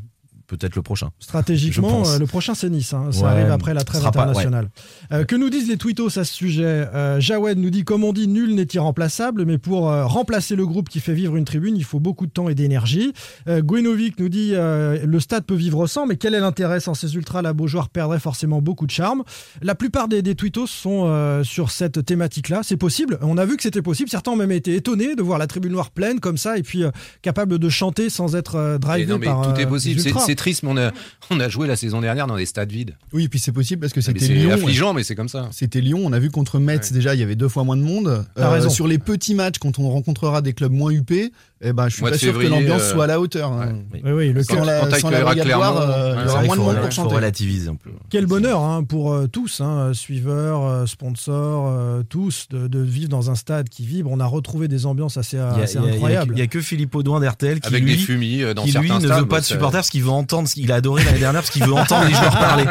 [0.48, 1.10] peut-être le prochain.
[1.20, 2.92] Stratégiquement, euh, le prochain c'est Nice.
[2.92, 3.10] hein.
[3.12, 4.68] Ça Ouais, arrive après la trêve pas- internationale.
[5.12, 6.64] Euh, que nous disent les tweetos à ce sujet?
[6.94, 10.66] Euh, Jawed nous dit comme on dit, nul n'est irremplaçable, mais pour euh, remplacer le
[10.66, 13.12] groupe qui fait vivre une tribune, il faut beaucoup de temps et d'énergie.
[13.46, 16.80] Euh, Gwenovic nous dit euh, le stade peut vivre sans, mais quel est l'intérêt?
[16.80, 19.22] Sans ces ultras La Beaujoire perdrait forcément beaucoup de charme.
[19.62, 22.62] La plupart des, des tweetos sont euh, sur cette thématique-là.
[22.62, 23.18] C'est possible.
[23.22, 24.08] On a vu que c'était possible.
[24.08, 26.84] Certains ont même été étonnés de voir la tribune noire pleine comme ça et puis
[26.84, 26.90] euh,
[27.22, 30.00] capable de chanter sans être euh, drivé non, mais par tout euh, est possible.
[30.00, 30.90] C'est triste, mais on a,
[31.30, 32.94] on a joué la saison dernière dans des stades vides.
[33.12, 34.52] Oui, et puis c'est possible parce que Mais c'était C'est Lyon.
[34.52, 35.48] affligeant, mais c'est comme ça.
[35.52, 36.00] C'était Lyon.
[36.04, 38.24] On a vu contre Metz déjà, il y avait deux fois moins de monde.
[38.38, 38.70] Euh, raison.
[38.70, 42.02] Sur les petits matchs, quand on rencontrera des clubs moins huppés, eh ben, je suis
[42.02, 43.50] Mois pas de sûr que l'ambiance euh, soit à la hauteur.
[43.52, 43.74] hein.
[43.92, 44.00] Oui.
[44.04, 46.92] Oui, oui, le Sans la, sans la euh, il y aura moins de monde pour
[46.92, 47.14] chanter.
[47.16, 47.90] relativiser un peu.
[48.10, 53.08] Quel bonheur hein, pour euh, tous, hein, suiveurs, euh, sponsors, euh, tous, de, de vivre
[53.08, 54.10] dans un stade qui vibre.
[54.12, 56.34] On a retrouvé des ambiances assez, a- il a- incroyables.
[56.36, 58.88] Il y a que Philippe Audouin d'RTL qui Avec lui, des fumis dans qui lui
[58.90, 60.48] ne veut pas de ça- supporters parce qu'il veut entendre.
[60.56, 62.64] Il a adoré l'année dernière parce qu'il veut entendre les joueurs parler.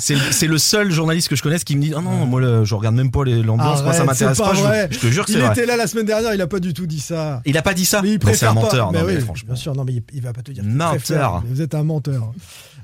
[0.00, 2.74] C'est le- seul journaliste que je connaisse qui me dit ah non moi le- je
[2.74, 4.52] regarde même pas l'ambiance moi ça m'intéresse pas.
[4.90, 5.48] je- te jure que Il vrai.
[5.50, 7.40] était là la semaine dernière, il a pas du tout dit ça.
[7.44, 8.02] Il a pas dit ça.
[8.02, 8.92] Mais il Non, c'est préfère un menteur.
[8.92, 9.46] Mais non, mais oui, franchement.
[9.52, 10.64] bien sûr, non, mais il, il va pas te dire.
[10.64, 10.90] Menteur.
[10.96, 11.42] préfère.
[11.48, 12.32] Vous êtes un menteur.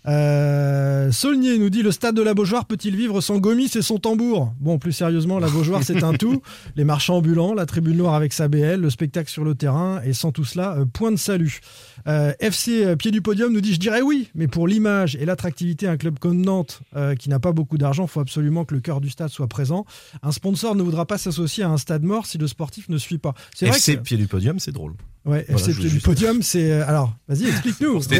[0.07, 3.99] Euh, Saulnier nous dit le stade de la Beaujoire peut-il vivre sans Gomis et son
[3.99, 4.53] tambour?
[4.61, 6.43] Bon, plus sérieusement, la Beaujoire c'est un tout.
[6.77, 10.13] Les marchands ambulants, la tribune noire avec sa BL, le spectacle sur le terrain et
[10.13, 11.61] sans tout cela, euh, point de salut.
[12.07, 15.89] Euh, FC Pied du Podium nous dit je dirais oui, mais pour l'image et l'attractivité,
[15.89, 16.81] un club comme Nantes
[17.19, 19.85] qui n'a pas beaucoup d'argent, faut absolument que le cœur du stade soit présent.
[20.23, 23.19] Un sponsor ne voudra pas s'associer à un stade mort si le sportif ne suit
[23.19, 23.35] pas.
[23.55, 24.93] C'est vrai FC que pied du podium c'est drôle.
[25.25, 28.01] ouais, Voilà, FC Pied du Podium, c'est alors vas-y explique-nous.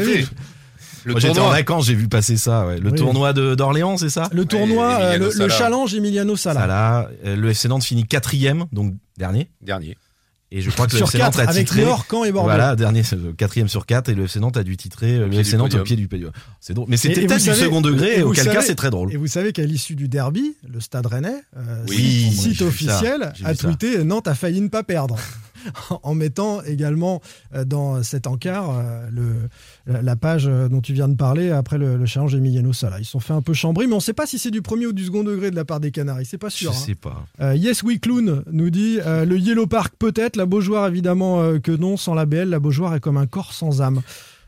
[1.05, 1.53] Le Moi, j'étais en tournoi.
[1.53, 2.65] vacances j'ai vu passer ça.
[2.67, 2.79] ouais.
[2.79, 2.97] Le Oui.
[2.97, 4.27] tournoi de- d'Orléans c'est ça.
[4.33, 6.61] Le tournoi, Ouais, euh, le, challenge Emiliano Sala.
[6.61, 9.49] Sala, euh, le FC Nantes finit quatrième donc dernier.
[9.61, 9.97] Dernier.
[10.51, 11.83] Et je crois que le Sur FC Nantes 4 a avec titré.
[12.09, 12.49] Caen et Bordeaux.
[12.49, 15.57] Voilà, dernier, euh, quatrième sur quatre, et le FC Nantes a dû titrer le FC
[15.57, 16.31] Nantes au pied du podium.
[16.61, 16.85] C'est drôle.
[16.87, 19.11] Mais Et- c'était peut-être du savez- second degré, auquel cas c'est très drôle.
[19.11, 23.55] Et vous savez qu'à l'issue du derby, le Stade Rennais, euh, Oui, site officiel, a
[23.55, 25.17] tweeté Nantes a failli ne pas perdre.
[26.03, 27.21] en mettant également
[27.53, 31.77] euh, dans cet encart euh, le, la- page euh, dont tu viens de parler après
[31.77, 32.99] le, le challenge Emiliano Sala.
[32.99, 34.61] Ils se sont fait un peu chambrer, mais on ne sait pas si c'est du
[34.61, 36.25] premier ou du second degré de la part des Canaries.
[36.25, 36.71] C'est pas sûr.
[36.71, 36.79] Je hein.
[36.79, 37.25] sais pas.
[37.41, 41.59] Euh, yes We Clown nous dit euh, le Yellow Park peut-être, la Beaujoire évidemment euh,
[41.59, 44.01] que non, sans la BL, la Beaujoire est comme un corps sans âme.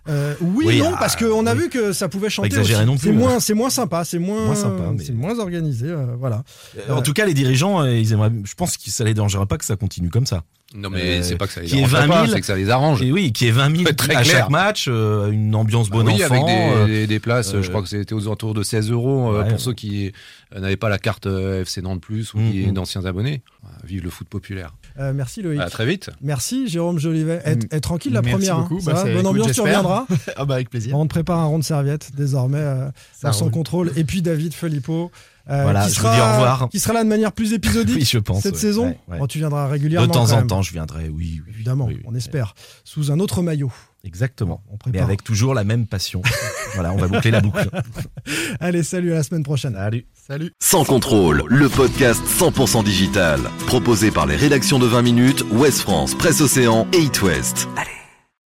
[0.10, 1.64] Euh, oui, non, ah, parce qu'on a oui.
[1.64, 2.48] vu que ça pouvait chanter.
[2.48, 3.40] exagérer non C'est plus, moins, hein.
[3.40, 6.44] c'est moins sympa, c'est moins, Moins sympa, mais- c'est moins organisé, euh, voilà.
[6.90, 8.32] Euh, En tout cas, les dirigeants, euh, ils aimeraient.
[8.44, 10.44] Je pense que ça les dérangerait pas que ça continue comme ça.
[10.76, 12.34] Non, mais Euh, c'est pas que ça les qu'il y ait dérange 20 pas, 000,
[12.34, 13.02] c'est que ça les arrange.
[13.02, 14.36] Et oui, qu'il y ait 20 000 Faut être très à clair.
[14.42, 16.34] chaque match, euh, une ambiance bon Bah oui, enfant.
[16.34, 18.92] avec des, euh, des- des places, euh, je crois que c'était aux alentours de 16
[18.92, 19.48] euros Ouais.
[19.48, 20.12] pour ceux qui
[20.54, 22.74] n'avaient pas la carte FC Nantes Plus ou qui Mhm.
[22.74, 23.44] d'anciens abonnés.
[23.84, 24.76] Vive le foot populaire.
[25.00, 25.60] Euh, merci Loïc.
[25.62, 26.10] À très vite.
[26.22, 27.42] Merci Jérôme Jolivet.
[27.46, 28.56] Et, et tranquille la Merci première.
[28.58, 28.62] hein.
[28.70, 28.80] beaucoup.
[28.82, 30.06] Ça Bah, va c'est- Bonne écoute, ambiance, tu reviendras.
[30.36, 30.96] ah bah avec plaisir.
[30.98, 32.90] On te prépare un rond de serviette désormais euh,
[33.32, 33.92] son contrôle.
[33.96, 35.12] Et puis David Filippo.
[35.50, 36.70] euh, Voilà, qui je sera, vous dis au revoir.
[36.70, 38.88] Qui sera là de manière plus épisodique Oui, je pense, cette ouais, saison.
[38.88, 39.20] ouais, ouais.
[39.20, 40.08] Bon, tu viendras de régulièrement.
[40.08, 40.48] temps quand en même.
[40.48, 41.42] temps, je viendrai, oui.
[41.46, 42.04] oui, Évidemment, oui, oui.
[42.06, 42.54] on espère.
[42.84, 43.72] Sous un autre maillot.
[44.08, 44.64] Exactement.
[44.70, 45.04] On Mais prépare.
[45.04, 46.22] avec toujours la même passion.
[46.74, 47.70] voilà, on va boucler la boucle.
[48.62, 49.74] Allez, salut, à la semaine prochaine.
[49.74, 50.06] Salut.
[50.14, 50.52] Salut.
[50.60, 53.42] Sans contrôle, le podcast 100% digital.
[53.68, 57.68] Proposé par les rédactions de 20 minutes, Ouest France, Presse Océan et It West.
[57.76, 57.97] Allez.